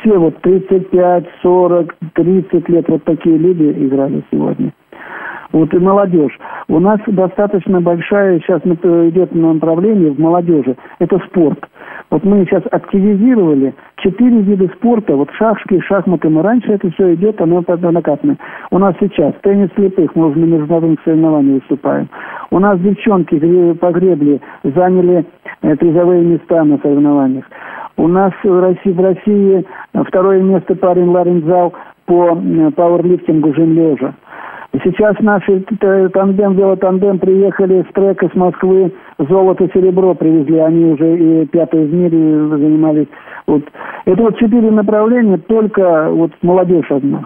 Все 0.00 0.16
вот 0.16 0.40
35, 0.42 1.24
40, 1.42 1.94
30 2.14 2.68
лет, 2.68 2.88
вот 2.88 3.04
такие 3.04 3.36
люди 3.36 3.86
играли 3.86 4.22
сегодня. 4.30 4.72
Вот 5.52 5.74
и 5.74 5.78
молодежь. 5.78 6.38
У 6.68 6.78
нас 6.78 7.00
достаточно 7.06 7.80
большая 7.80 8.38
сейчас 8.38 8.60
идет 8.62 9.34
направление 9.34 10.12
в 10.12 10.20
молодежи. 10.20 10.76
Это 11.00 11.18
спорт. 11.26 11.58
Вот 12.10 12.24
мы 12.24 12.44
сейчас 12.44 12.64
активизировали 12.72 13.72
четыре 13.98 14.40
вида 14.40 14.66
спорта, 14.74 15.14
вот 15.14 15.30
шашки, 15.38 15.80
шахматы, 15.80 16.28
мы 16.28 16.42
раньше 16.42 16.72
это 16.72 16.90
все 16.90 17.14
идет, 17.14 17.40
оно 17.40 17.62
накатано. 17.66 18.36
У 18.70 18.78
нас 18.78 18.96
сейчас 18.98 19.32
теннис 19.42 19.70
слепых, 19.76 20.16
мы 20.16 20.28
уже 20.28 20.40
на 20.40 20.44
международных 20.46 21.00
соревнованиях 21.04 21.62
выступаем. 21.62 22.08
У 22.50 22.58
нас 22.58 22.80
девчонки 22.80 23.38
по 23.74 23.92
гребле 23.92 24.40
заняли 24.64 25.24
э, 25.62 25.76
призовые 25.76 26.24
места 26.24 26.64
на 26.64 26.78
соревнованиях. 26.78 27.44
У 27.96 28.08
нас 28.08 28.32
в 28.42 28.60
России, 28.60 28.92
в 28.92 29.00
России 29.00 29.64
второе 30.08 30.42
место 30.42 30.74
парень 30.74 31.10
Ларензал 31.10 31.74
по 32.06 32.36
э, 32.36 32.70
пауэрлифтингу 32.72 33.54
жим 33.54 33.74
лежа. 33.74 34.14
Сейчас 34.72 35.16
наши 35.18 35.64
тандем, 36.12 36.54
велотандем 36.54 37.18
приехали 37.18 37.84
с 37.88 37.92
трека 37.92 38.28
с 38.32 38.36
Москвы, 38.36 38.92
золото, 39.18 39.68
серебро 39.74 40.14
привезли, 40.14 40.58
они 40.58 40.84
уже 40.92 41.18
и 41.18 41.46
пятое 41.46 41.86
в 41.86 41.92
мире 41.92 42.48
занимались. 42.48 43.08
Вот. 43.48 43.64
Это 44.04 44.22
вот 44.22 44.38
четыре 44.38 44.70
направления, 44.70 45.38
только 45.38 46.08
вот 46.10 46.30
молодежь 46.42 46.90
одна. 46.90 47.24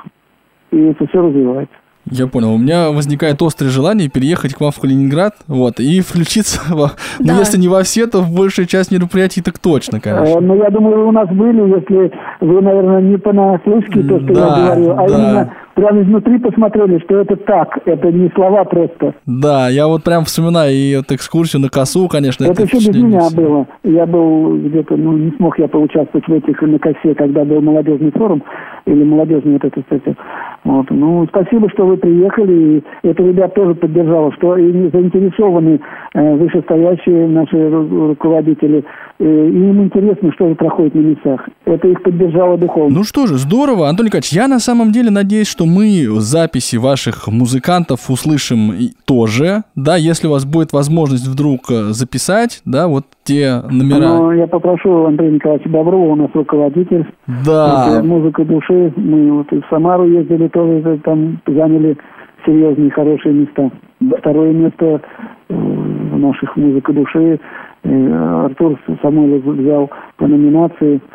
И 0.70 0.78
это 0.86 1.06
все 1.06 1.20
развивается. 1.20 1.74
Я 2.10 2.26
понял. 2.26 2.52
У 2.52 2.58
меня 2.58 2.90
возникает 2.90 3.40
острое 3.40 3.70
желание 3.70 4.10
переехать 4.10 4.54
к 4.54 4.60
вам 4.60 4.72
в 4.72 4.78
Калининград, 4.78 5.34
вот, 5.46 5.80
и 5.80 6.00
включиться, 6.06 6.60
во, 6.68 6.92
ну, 7.18 7.26
да. 7.26 7.32
ну, 7.34 7.38
если 7.38 7.58
не 7.58 7.68
во 7.68 7.82
все, 7.82 8.06
то 8.06 8.20
в 8.20 8.34
большую 8.34 8.66
часть 8.66 8.90
мероприятий 8.90 9.42
так 9.42 9.58
точно, 9.58 10.00
конечно. 10.00 10.38
Э, 10.38 10.40
ну, 10.40 10.54
я 10.56 10.70
думаю, 10.70 10.96
вы 10.96 11.06
у 11.06 11.12
нас 11.12 11.28
были, 11.28 11.76
если 11.76 12.12
вы, 12.40 12.60
наверное, 12.60 13.00
не 13.00 13.16
понаслышке 13.16 14.02
то, 14.02 14.20
что 14.20 14.34
да, 14.34 14.40
я 14.40 14.74
говорю, 14.74 14.92
а 14.92 15.08
да. 15.08 15.14
именно 15.14 15.52
прямо 15.74 16.02
изнутри 16.02 16.38
посмотрели, 16.38 16.98
что 17.00 17.20
это 17.20 17.36
так, 17.36 17.78
это 17.84 18.12
не 18.12 18.28
слова 18.30 18.64
просто. 18.64 19.14
Да, 19.26 19.68
я 19.68 19.86
вот 19.86 20.04
прям 20.04 20.24
вспоминаю 20.24 20.72
и 20.72 20.96
вот 20.96 21.12
экскурсию 21.12 21.62
на 21.62 21.68
косу, 21.68 22.08
конечно. 22.08 22.44
Это, 22.44 22.62
это 22.62 22.76
еще 22.76 22.90
без 22.90 23.02
меня 23.02 23.28
было. 23.34 23.66
Я 23.82 24.06
был 24.06 24.56
где-то, 24.58 24.96
ну, 24.96 25.16
не 25.16 25.30
смог 25.32 25.58
я 25.58 25.68
поучаствовать 25.68 26.26
в 26.26 26.32
этих 26.32 26.60
на 26.62 26.78
косе, 26.78 27.14
когда 27.14 27.44
был 27.44 27.60
молодежный 27.60 28.12
форум, 28.12 28.42
или 28.86 29.02
молодежный 29.04 29.54
вот 29.54 29.64
этот, 29.64 29.84
кстати. 29.84 30.16
Вот. 30.64 30.86
Ну, 30.90 31.26
спасибо, 31.28 31.68
что 31.70 31.86
вы 31.86 31.96
приехали, 31.96 32.78
и 33.02 33.08
это 33.08 33.22
ребят 33.22 33.54
тоже 33.54 33.74
поддержало, 33.74 34.32
что 34.32 34.56
и 34.56 34.72
заинтересованы 34.90 35.80
э, 36.14 36.34
вышестоящие 36.36 37.28
наши 37.28 37.70
руководители, 37.70 38.78
э, 38.78 38.82
и 39.18 39.24
им 39.24 39.84
интересно, 39.84 40.32
что 40.32 40.48
же 40.48 40.54
проходит 40.56 40.94
на 40.94 41.00
местах. 41.00 41.48
Это 41.64 41.86
их 41.86 42.02
поддержало 42.02 42.58
духовно. 42.58 42.98
Ну 42.98 43.04
что 43.04 43.26
же, 43.26 43.36
здорово, 43.36 43.88
Антон 43.88 44.06
Николаевич, 44.06 44.32
я 44.32 44.48
на 44.48 44.58
самом 44.58 44.90
деле 44.90 45.10
надеюсь, 45.10 45.46
что 45.46 45.66
мы 45.66 46.06
записи 46.18 46.76
ваших 46.76 47.28
музыкантов 47.28 48.10
услышим 48.10 48.72
тоже, 49.04 49.62
да, 49.76 49.96
если 49.96 50.26
у 50.26 50.30
вас 50.30 50.44
будет 50.44 50.72
возможность 50.72 51.28
вдруг 51.28 51.70
э, 51.70 51.92
записать, 51.92 52.60
да, 52.64 52.88
вот 52.88 53.04
те 53.22 53.62
номера. 53.70 54.18
Ну, 54.18 54.32
я 54.32 54.46
попрошу 54.48 55.06
Андрея 55.06 55.30
Николаевича 55.30 55.68
Доброва, 55.70 56.12
у 56.12 56.16
нас 56.16 56.30
руководитель. 56.34 57.06
Да. 57.44 58.02
Музыка 58.02 58.44
души. 58.44 58.92
Мы 58.96 59.32
вот 59.32 59.50
в 59.50 59.62
Самару 59.70 60.08
ездили 60.08 60.48
тоже, 60.48 61.00
там 61.04 61.40
заняли 61.46 61.96
серьезные, 62.44 62.90
хорошие 62.90 63.32
места. 63.32 63.70
Второе 64.18 64.52
место 64.52 65.00
э, 65.48 65.54
в 65.54 66.18
наших 66.18 66.56
музыка 66.56 66.92
души. 66.92 67.38
Э, 67.84 68.44
Артур 68.46 68.80
Самойлов 69.02 69.44
взял 69.44 69.90
по 70.16 70.26
номинации– 70.26 71.00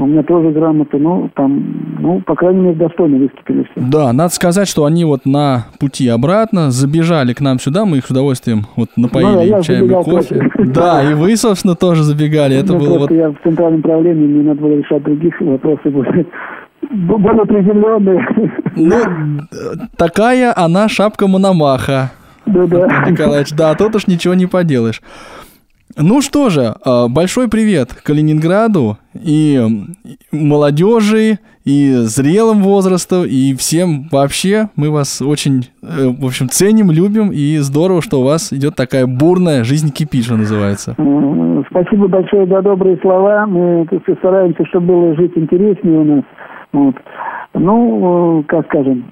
у 0.00 0.06
меня 0.06 0.22
тоже 0.22 0.50
грамоты, 0.50 0.98
ну, 0.98 1.28
там, 1.34 1.96
ну, 1.98 2.20
по 2.20 2.34
крайней 2.34 2.60
мере, 2.60 2.76
достойно 2.76 3.18
выступили 3.18 3.64
все. 3.64 3.72
Да, 3.90 4.12
надо 4.12 4.32
сказать, 4.32 4.68
что 4.68 4.84
они 4.84 5.04
вот 5.04 5.26
на 5.26 5.66
пути 5.80 6.08
обратно 6.08 6.70
забежали 6.70 7.32
к 7.32 7.40
нам 7.40 7.58
сюда, 7.58 7.84
мы 7.84 7.98
их 7.98 8.06
с 8.06 8.10
удовольствием 8.10 8.66
вот 8.76 8.90
напоили 8.96 9.50
ну, 9.50 9.62
чаем 9.62 9.86
и 9.86 10.04
кофе. 10.04 10.50
Да, 10.58 11.02
и 11.02 11.14
вы, 11.14 11.36
собственно, 11.36 11.74
тоже 11.74 12.04
забегали. 12.04 12.56
Это 12.56 12.74
ну, 12.74 12.78
было 12.78 12.98
вот... 12.98 13.10
Я 13.10 13.30
в 13.30 13.36
центральном 13.42 13.82
правлении, 13.82 14.26
мне 14.26 14.48
надо 14.48 14.60
было 14.60 14.76
решать 14.76 15.02
других 15.02 15.40
вопросы 15.40 15.90
более 15.90 16.26
более 16.90 17.44
приземленные. 17.44 18.52
Ну, 18.76 18.94
такая 19.96 20.54
она 20.56 20.88
шапка 20.88 21.26
Мономаха. 21.26 22.12
Да-да. 22.46 23.06
Николаевич, 23.10 23.52
да, 23.52 23.74
тут 23.74 23.96
уж 23.96 24.06
ничего 24.06 24.34
не 24.34 24.46
поделаешь. 24.46 25.02
Ну 25.96 26.20
что 26.20 26.50
же, 26.50 26.74
а, 26.84 27.08
большой 27.08 27.48
привет 27.48 27.94
Калининграду 28.04 28.98
и 29.14 29.58
молодежи, 30.30 31.38
и 31.64 31.92
зрелым 32.02 32.62
возрасту, 32.62 33.24
и 33.24 33.54
всем 33.54 34.08
вообще. 34.12 34.68
Мы 34.76 34.90
вас 34.90 35.22
очень, 35.22 35.68
э, 35.82 36.08
в 36.08 36.26
общем, 36.26 36.48
ценим, 36.48 36.90
любим, 36.90 37.30
и 37.32 37.56
здорово, 37.58 38.02
что 38.02 38.20
у 38.20 38.24
вас 38.24 38.52
идет 38.52 38.74
такая 38.76 39.06
бурная 39.06 39.64
жизнь 39.64 39.90
кипит, 39.92 40.24
что 40.24 40.36
называется. 40.36 40.94
Спасибо 41.70 42.08
большое 42.08 42.46
за 42.46 42.62
добрые 42.62 42.98
слова. 42.98 43.46
Мы 43.46 43.86
стараемся, 44.18 44.64
чтобы 44.66 44.86
было 44.86 45.16
жить 45.16 45.32
интереснее 45.36 45.98
у 45.98 46.04
нас. 46.04 46.24
Вот. 46.72 46.94
Ну, 47.54 48.44
как 48.46 48.66
скажем, 48.66 49.10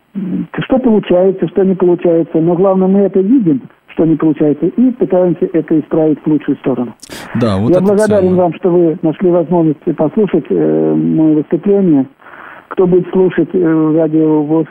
что 0.65 0.79
получается, 0.79 1.49
что 1.49 1.65
не 1.65 1.75
получается, 1.75 2.39
но 2.39 2.55
главное 2.55 2.87
мы 2.87 3.01
это 3.01 3.21
видим– 3.21 3.63
что 3.97 4.05
не 4.05 4.17
получается, 4.17 4.67
и 4.67 4.91
пытаемся 4.91 5.49
это 5.53 5.81
исправить 5.81 6.19
в 6.23 6.27
лучшую 6.27 6.57
сторону. 6.59 6.95
Да, 7.41 7.57
вот 7.57 7.71
Я 7.71 7.81
благодарен 7.81 8.29
ценно. 8.29 8.37
вам, 8.37 8.55
что 8.55 8.71
вы 8.71 8.99
нашли 9.01 9.31
возможность 9.31 9.97
послушать 9.97 10.45
э, 10.51 10.95
мое 10.95 11.37
выступление. 11.37 12.07
Кто 12.69 12.87
будет 12.87 13.09
слушать 13.11 13.49
э, 13.55 13.95
радио 13.97 14.43
ВОЗ, 14.43 14.67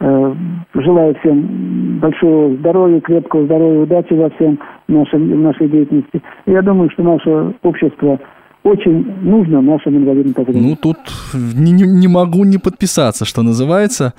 э, 0.00 0.34
желаю 0.74 1.14
всем 1.20 1.98
большого 2.00 2.56
здоровья, 2.56 3.00
крепкого 3.00 3.44
здоровья, 3.44 3.82
удачи 3.82 4.14
во 4.14 4.30
всем 4.30 4.58
нашем, 4.88 5.30
в 5.30 5.38
нашей 5.38 5.68
деятельности. 5.68 6.20
Я 6.46 6.62
думаю, 6.62 6.90
что 6.90 7.04
наше 7.04 7.54
общество 7.62 8.18
очень 8.64 9.14
нужно 9.22 9.60
нашим 9.60 9.96
инвалидам 9.96 10.34
по 10.34 10.44
Ну, 10.52 10.74
тут 10.74 10.96
не, 11.34 11.70
не 11.70 12.08
могу 12.08 12.44
не 12.44 12.58
подписаться, 12.58 13.24
что 13.24 13.42
называется. 13.42 14.14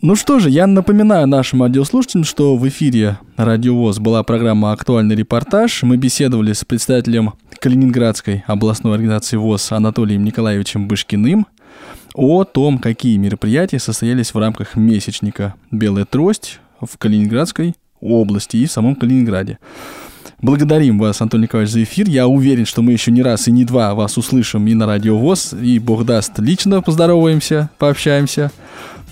Ну 0.00 0.14
что 0.14 0.38
же, 0.38 0.48
я 0.48 0.68
напоминаю 0.68 1.26
нашим 1.26 1.60
радиослушателям, 1.60 2.22
что 2.22 2.56
в 2.56 2.68
эфире 2.68 3.18
Радио 3.36 3.74
ВОЗ 3.74 3.98
была 3.98 4.22
программа 4.22 4.70
«Актуальный 4.70 5.16
репортаж». 5.16 5.82
Мы 5.82 5.96
беседовали 5.96 6.52
с 6.52 6.64
представителем 6.64 7.32
Калининградской 7.58 8.44
областной 8.46 8.94
организации 8.94 9.36
ВОЗ 9.36 9.72
Анатолием 9.72 10.22
Николаевичем 10.22 10.86
Бышкиным 10.86 11.48
о 12.14 12.44
том, 12.44 12.78
какие 12.78 13.16
мероприятия 13.16 13.80
состоялись 13.80 14.32
в 14.32 14.38
рамках 14.38 14.76
месячника 14.76 15.56
«Белая 15.72 16.04
трость» 16.04 16.60
в 16.80 16.96
Калининградской 16.96 17.74
области 18.00 18.56
и 18.56 18.66
в 18.66 18.70
самом 18.70 18.94
Калининграде. 18.94 19.58
Благодарим 20.40 21.00
вас, 21.00 21.20
Антон 21.20 21.40
Николаевич, 21.40 21.72
за 21.72 21.82
эфир. 21.82 22.08
Я 22.08 22.28
уверен, 22.28 22.66
что 22.66 22.82
мы 22.82 22.92
еще 22.92 23.10
не 23.10 23.22
раз 23.22 23.48
и 23.48 23.50
не 23.50 23.64
два 23.64 23.96
вас 23.96 24.16
услышим 24.16 24.64
и 24.68 24.74
на 24.74 24.86
Радио 24.86 25.18
ВОЗ, 25.18 25.54
и, 25.60 25.80
бог 25.80 26.04
даст, 26.04 26.38
лично 26.38 26.82
поздороваемся, 26.82 27.70
пообщаемся. 27.78 28.52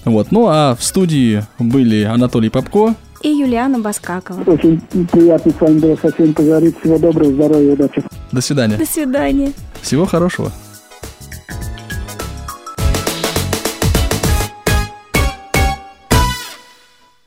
Вот. 0.07 0.29
Ну 0.31 0.47
а 0.49 0.75
в 0.75 0.83
студии 0.83 1.43
были 1.59 2.05
Анатолий 2.05 2.49
Попко 2.49 2.95
и 3.23 3.29
Юлиана 3.29 3.81
Баскакова. 3.81 4.49
Очень 4.49 4.81
приятно 5.11 5.53
с 5.53 5.61
вами 5.61 5.79
было 5.81 5.97
совсем 6.01 6.33
поговорить. 6.33 6.79
Всего 6.81 6.97
доброго, 6.97 7.33
здоровья, 7.33 7.73
удачи. 7.73 8.03
До 8.31 8.41
свидания. 8.41 8.77
До 8.77 8.87
свидания. 8.87 9.53
Всего 9.83 10.07
хорошего. 10.07 10.53